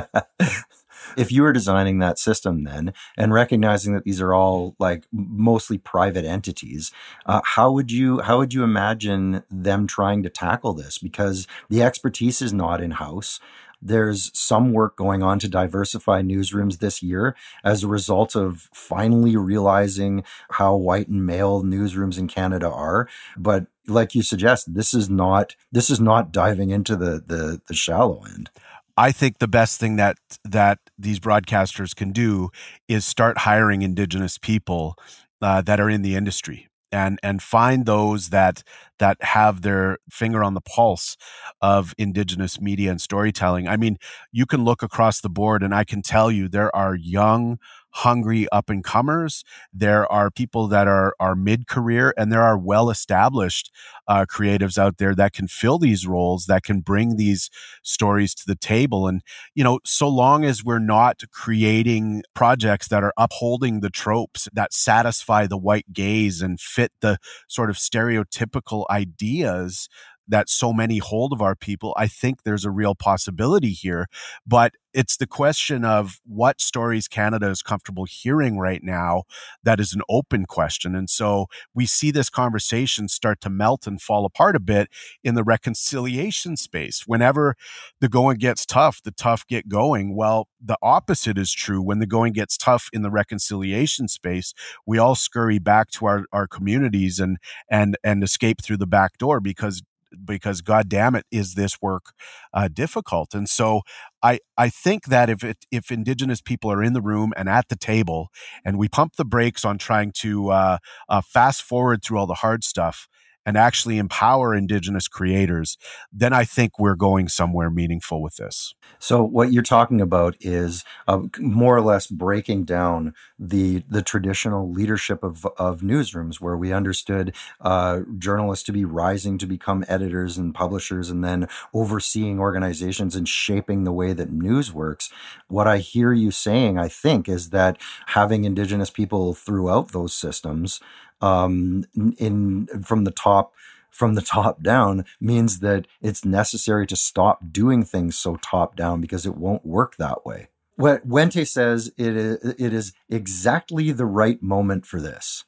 if 1.15 1.31
you 1.31 1.41
were 1.41 1.53
designing 1.53 1.99
that 1.99 2.19
system 2.19 2.63
then 2.63 2.93
and 3.17 3.33
recognizing 3.33 3.93
that 3.93 4.03
these 4.03 4.19
are 4.19 4.33
all 4.33 4.75
like 4.79 5.05
mostly 5.11 5.77
private 5.77 6.25
entities 6.25 6.91
uh, 7.25 7.41
how 7.43 7.71
would 7.71 7.91
you 7.91 8.19
how 8.21 8.37
would 8.37 8.53
you 8.53 8.63
imagine 8.63 9.43
them 9.49 9.87
trying 9.87 10.23
to 10.23 10.29
tackle 10.29 10.73
this 10.73 10.97
because 10.97 11.47
the 11.69 11.83
expertise 11.83 12.41
is 12.41 12.51
not 12.51 12.81
in 12.81 12.91
house 12.91 13.39
there's 13.81 14.31
some 14.33 14.73
work 14.73 14.95
going 14.95 15.23
on 15.23 15.39
to 15.39 15.47
diversify 15.47 16.21
newsrooms 16.21 16.79
this 16.79 17.01
year 17.03 17.35
as 17.63 17.83
a 17.83 17.87
result 17.87 18.35
of 18.35 18.69
finally 18.73 19.35
realizing 19.35 20.23
how 20.51 20.75
white 20.75 21.07
and 21.07 21.25
male 21.25 21.63
newsrooms 21.63 22.17
in 22.17 22.27
Canada 22.27 22.69
are. 22.69 23.07
But 23.37 23.67
like 23.87 24.15
you 24.15 24.23
suggest, 24.23 24.73
this 24.73 24.93
is 24.93 25.09
not 25.09 25.55
this 25.71 25.89
is 25.89 25.99
not 25.99 26.31
diving 26.31 26.71
into 26.71 26.95
the 26.95 27.23
the, 27.25 27.61
the 27.67 27.73
shallow 27.73 28.23
end. 28.25 28.49
I 28.97 29.11
think 29.11 29.37
the 29.37 29.47
best 29.47 29.79
thing 29.79 29.95
that 29.97 30.17
that 30.43 30.79
these 30.97 31.19
broadcasters 31.19 31.95
can 31.95 32.11
do 32.11 32.49
is 32.87 33.05
start 33.05 33.39
hiring 33.39 33.83
indigenous 33.83 34.37
people 34.37 34.97
uh, 35.41 35.61
that 35.61 35.79
are 35.79 35.89
in 35.89 36.01
the 36.01 36.15
industry 36.15 36.66
and 36.91 37.19
and 37.23 37.41
find 37.41 37.85
those 37.85 38.29
that 38.29 38.63
that 38.99 39.17
have 39.21 39.61
their 39.61 39.99
finger 40.09 40.43
on 40.43 40.53
the 40.53 40.61
pulse 40.61 41.17
of 41.61 41.93
indigenous 41.97 42.59
media 42.59 42.89
and 42.91 43.01
storytelling. 43.01 43.67
I 43.67 43.77
mean, 43.77 43.97
you 44.31 44.45
can 44.45 44.63
look 44.63 44.81
across 44.81 45.21
the 45.21 45.29
board 45.29 45.63
and 45.63 45.73
I 45.73 45.83
can 45.83 46.01
tell 46.01 46.31
you 46.31 46.47
there 46.47 46.75
are 46.75 46.95
young 46.95 47.59
hungry 47.97 48.47
up 48.51 48.69
and 48.69 48.83
comers. 48.83 49.43
There 49.73 50.11
are 50.11 50.29
people 50.29 50.67
that 50.67 50.87
are 50.87 51.15
are 51.19 51.35
mid 51.35 51.67
career, 51.67 52.13
and 52.17 52.31
there 52.31 52.43
are 52.43 52.57
well 52.57 52.89
established 52.89 53.71
uh, 54.07 54.25
creatives 54.25 54.77
out 54.77 54.97
there 54.97 55.15
that 55.15 55.33
can 55.33 55.47
fill 55.47 55.79
these 55.79 56.07
roles, 56.07 56.45
that 56.45 56.63
can 56.63 56.81
bring 56.81 57.17
these 57.17 57.49
stories 57.83 58.33
to 58.35 58.43
the 58.45 58.55
table. 58.55 59.07
And 59.07 59.21
you 59.55 59.63
know, 59.63 59.79
so 59.85 60.07
long 60.07 60.45
as 60.45 60.63
we're 60.63 60.79
not 60.79 61.21
creating 61.31 62.23
projects 62.33 62.87
that 62.89 63.03
are 63.03 63.13
upholding 63.17 63.79
the 63.81 63.89
tropes 63.89 64.47
that 64.53 64.73
satisfy 64.73 65.47
the 65.47 65.57
white 65.57 65.91
gaze 65.93 66.41
and 66.41 66.59
fit 66.59 66.91
the 67.01 67.17
sort 67.47 67.69
of 67.69 67.77
stereotypical 67.77 68.85
ideas 68.89 69.89
that 70.27 70.49
so 70.49 70.73
many 70.73 70.97
hold 70.97 71.33
of 71.33 71.41
our 71.41 71.55
people, 71.55 71.93
I 71.97 72.07
think 72.07 72.43
there's 72.43 72.65
a 72.65 72.71
real 72.71 72.95
possibility 72.95 73.71
here. 73.71 74.07
But 74.45 74.73
it's 74.93 75.17
the 75.17 75.27
question 75.27 75.85
of 75.85 76.19
what 76.25 76.59
stories 76.59 77.07
Canada 77.07 77.49
is 77.49 77.61
comfortable 77.61 78.05
hearing 78.05 78.57
right 78.57 78.81
now 78.83 79.23
that 79.61 79.79
is 79.79 79.93
an 79.93 80.01
open 80.09 80.45
question. 80.45 80.95
And 80.95 81.07
so 81.07 81.45
we 81.73 81.85
see 81.85 82.09
this 82.09 82.31
conversation 82.31 83.07
start 83.07 83.39
to 83.41 83.49
melt 83.49 83.85
and 83.85 84.01
fall 84.01 84.25
apart 84.25 84.55
a 84.55 84.59
bit 84.59 84.89
in 85.23 85.35
the 85.35 85.43
reconciliation 85.43 86.57
space. 86.57 87.03
Whenever 87.05 87.55
the 88.01 88.09
going 88.09 88.37
gets 88.37 88.65
tough, 88.65 89.01
the 89.03 89.11
tough 89.11 89.45
get 89.47 89.69
going. 89.69 90.15
Well, 90.15 90.47
the 90.59 90.77
opposite 90.81 91.37
is 91.37 91.53
true. 91.53 91.81
When 91.81 91.99
the 91.99 92.07
going 92.07 92.33
gets 92.33 92.57
tough 92.57 92.89
in 92.91 93.03
the 93.03 93.11
reconciliation 93.11 94.07
space, 94.07 94.53
we 94.87 94.97
all 94.97 95.15
scurry 95.15 95.59
back 95.59 95.91
to 95.91 96.07
our, 96.07 96.25
our 96.31 96.47
communities 96.47 97.19
and 97.19 97.37
and 97.69 97.97
and 98.03 98.23
escape 98.23 98.63
through 98.63 98.77
the 98.77 98.87
back 98.87 99.17
door 99.17 99.39
because 99.39 99.83
because 100.25 100.61
god 100.61 100.89
damn 100.89 101.15
it 101.15 101.25
is 101.31 101.55
this 101.55 101.81
work 101.81 102.13
uh, 102.53 102.67
difficult. 102.67 103.33
And 103.33 103.47
so 103.49 103.81
i 104.23 104.39
i 104.57 104.69
think 104.69 105.05
that 105.05 105.29
if 105.29 105.43
it, 105.43 105.65
if 105.71 105.91
indigenous 105.91 106.41
people 106.41 106.71
are 106.71 106.83
in 106.83 106.93
the 106.93 107.01
room 107.01 107.33
and 107.37 107.47
at 107.49 107.69
the 107.69 107.75
table 107.75 108.29
and 108.65 108.77
we 108.77 108.87
pump 108.87 109.15
the 109.17 109.25
brakes 109.25 109.63
on 109.63 109.77
trying 109.77 110.11
to 110.11 110.49
uh, 110.49 110.77
uh, 111.09 111.21
fast 111.21 111.61
forward 111.61 112.03
through 112.03 112.17
all 112.17 112.27
the 112.27 112.35
hard 112.35 112.63
stuff 112.63 113.07
and 113.47 113.55
actually 113.55 113.97
empower 113.97 114.53
Indigenous 114.53 115.07
creators, 115.07 115.77
then 116.11 116.33
I 116.33 116.43
think 116.43 116.77
we're 116.77 116.95
going 116.95 117.29
somewhere 117.29 117.69
meaningful 117.69 118.21
with 118.21 118.35
this. 118.35 118.75
So 118.99 119.23
what 119.23 119.53
you're 119.53 119.63
talking 119.63 120.01
about 120.01 120.35
is 120.41 120.83
uh, 121.07 121.21
more 121.39 121.77
or 121.77 121.81
less 121.81 122.07
breaking 122.07 122.65
down 122.65 123.13
the 123.39 123.83
the 123.89 124.01
traditional 124.01 124.69
leadership 124.69 125.23
of 125.23 125.45
of 125.57 125.79
newsrooms, 125.79 126.41
where 126.41 126.57
we 126.57 126.73
understood 126.73 127.33
uh, 127.61 128.01
journalists 128.17 128.65
to 128.65 128.73
be 128.73 128.83
rising 128.83 129.37
to 129.37 129.47
become 129.47 129.85
editors 129.87 130.37
and 130.37 130.53
publishers, 130.53 131.09
and 131.09 131.23
then 131.23 131.47
overseeing 131.73 132.39
organizations 132.39 133.15
and 133.15 133.29
shaping 133.29 133.85
the 133.85 133.93
way 133.93 134.11
that 134.11 134.29
news 134.29 134.73
works. 134.73 135.09
What 135.47 135.67
I 135.67 135.77
hear 135.77 136.11
you 136.11 136.31
saying, 136.31 136.77
I 136.77 136.89
think, 136.89 137.29
is 137.29 137.51
that 137.51 137.79
having 138.07 138.43
Indigenous 138.43 138.89
people 138.89 139.33
throughout 139.33 139.93
those 139.93 140.13
systems, 140.13 140.81
um, 141.21 141.85
in 142.17 142.67
from 142.83 143.03
the 143.03 143.11
top 143.11 143.53
from 143.97 144.13
the 144.13 144.21
top 144.21 144.61
down 144.61 145.05
means 145.19 145.59
that 145.59 145.87
it's 146.01 146.23
necessary 146.23 146.85
to 146.85 146.95
stop 146.95 147.51
doing 147.51 147.83
things 147.83 148.15
so 148.15 148.35
top 148.35 148.75
down 148.75 149.01
because 149.01 149.25
it 149.25 149.35
won't 149.35 149.65
work 149.65 149.95
that 149.97 150.23
way. 150.23 150.49
What 150.75 151.07
Wente 151.07 151.47
says 151.47 151.91
it 151.97 152.15
is, 152.15 152.53
it 152.59 152.73
is 152.73 152.93
exactly 153.09 153.91
the 153.91 154.05
right 154.05 154.41
moment 154.43 154.85
for 154.85 155.01
this. 155.01 155.45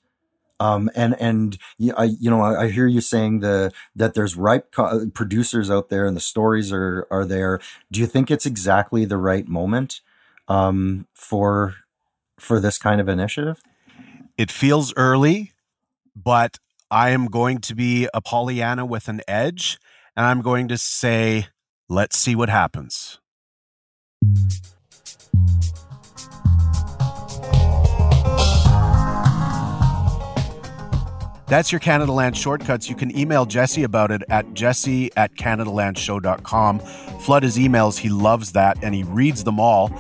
Um, 0.60 0.90
and 0.96 1.16
and 1.22 1.58
I, 1.96 2.06
you 2.20 2.30
know 2.30 2.42
I, 2.42 2.70
hear 2.70 2.88
you 2.88 3.00
saying 3.00 3.40
the 3.40 3.72
that 3.96 4.14
there's 4.14 4.36
ripe 4.36 4.72
co- 4.72 5.10
producers 5.14 5.70
out 5.70 5.90
there 5.90 6.06
and 6.06 6.18
the 6.18 6.22
stories 6.22 6.74
are 6.74 7.08
are 7.10 7.24
there. 7.24 7.62
Do 7.92 8.02
you 8.02 8.08
think 8.08 8.30
it's 8.30 8.46
exactly 8.46 9.06
the 9.06 9.18
right 9.18 9.48
moment 9.48 10.02
um, 10.50 11.08
for 11.14 11.76
for 12.38 12.60
this 12.60 12.78
kind 12.78 13.00
of 13.00 13.08
initiative? 13.08 13.62
It 14.38 14.52
feels 14.52 14.94
early, 14.98 15.54
but 16.24 16.58
I 16.92 17.12
am 17.12 17.28
going 17.28 17.60
to 17.60 17.76
be 17.76 18.08
a 18.14 18.22
Pollyanna 18.22 18.86
with 18.86 19.08
an 19.08 19.22
edge, 19.28 19.78
and 20.16 20.26
I'm 20.26 20.42
going 20.42 20.68
to 20.70 20.78
say, 20.78 21.48
let's 21.88 22.18
see 22.18 22.36
what 22.36 22.50
happens. 22.50 23.20
That's 31.48 31.72
your 31.72 31.80
Canadaland 31.80 32.36
shortcuts. 32.36 32.90
You 32.90 32.96
can 32.96 33.18
email 33.18 33.48
Jesse 33.48 33.82
about 33.82 34.12
it 34.12 34.22
at 34.30 34.54
jesse 34.54 35.10
at 35.18 35.34
CanadaLandShow.com. 35.34 36.80
Flood 36.80 37.42
his 37.42 37.58
emails. 37.58 37.98
He 37.98 38.10
loves 38.10 38.52
that 38.52 38.78
and 38.84 38.94
he 38.94 39.02
reads 39.02 39.44
them 39.44 39.60
all. 39.60 39.92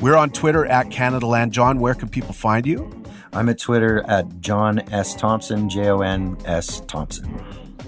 We're 0.00 0.16
on 0.16 0.30
Twitter 0.30 0.64
at 0.64 0.90
Canada 0.90 1.26
Land. 1.26 1.52
Jon, 1.52 1.78
where 1.78 1.94
can 1.94 2.08
people 2.08 2.32
find 2.32 2.64
you? 2.66 2.90
I'm 3.34 3.48
at 3.48 3.58
Twitter 3.58 4.04
at 4.06 4.40
Jon 4.40 4.78
S. 4.92 5.14
Thompson, 5.16 5.68
J 5.68 5.88
O 5.88 6.00
N 6.00 6.36
S 6.44 6.80
Thompson. 6.86 7.42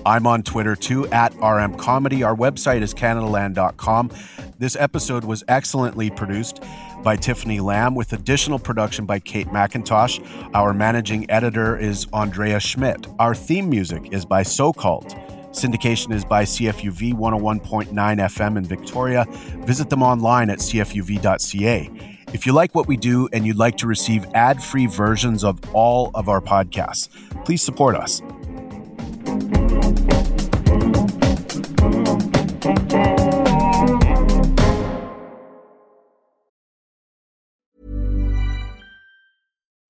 I'm 0.05 0.26
on 0.26 0.42
Twitter 0.42 0.74
too 0.74 1.07
at 1.09 1.34
RM 1.36 1.76
Comedy. 1.76 2.22
Our 2.24 2.34
website 2.34 2.82
is 2.82 2.92
CanadaLand.com. 2.92 4.11
This 4.59 4.76
episode 4.76 5.24
was 5.24 5.44
excellently 5.47 6.11
produced 6.11 6.62
by 7.03 7.14
Tiffany 7.14 7.61
Lamb 7.61 7.94
with 7.94 8.12
additional 8.12 8.59
production 8.59 9.07
by 9.07 9.20
Kate 9.20 9.47
McIntosh. 9.49 10.20
Our 10.55 10.72
managing 10.72 11.30
editor 11.30 11.76
is 11.76 12.07
Andrea 12.12 12.59
Schmidt. 12.59 13.07
Our 13.18 13.34
theme 13.34 13.68
music 13.68 14.12
is 14.12 14.24
by 14.24 14.42
So 14.42 14.72
Called. 14.72 15.14
Syndication 15.51 16.12
is 16.12 16.24
by 16.24 16.44
CFUV 16.44 17.14
101.9 17.14 17.92
FM 17.92 18.59
in 18.59 18.64
Victoria. 18.64 19.26
Visit 19.64 19.90
them 19.90 20.03
online 20.03 20.51
at 20.51 20.59
cfuv.ca. 20.59 22.15
If 22.37 22.45
you 22.45 22.53
like 22.53 22.74
what 22.74 22.87
we 22.87 22.99
do 22.99 23.30
and 23.32 23.47
you'd 23.47 23.57
like 23.57 23.78
to 23.78 23.87
receive 23.87 24.26
ad 24.34 24.62
free 24.62 24.84
versions 24.84 25.43
of 25.43 25.59
all 25.74 26.11
of 26.14 26.28
our 26.28 26.43
podcasts, 26.43 27.09
please 27.47 27.62
support 27.62 27.97
us. 27.97 28.20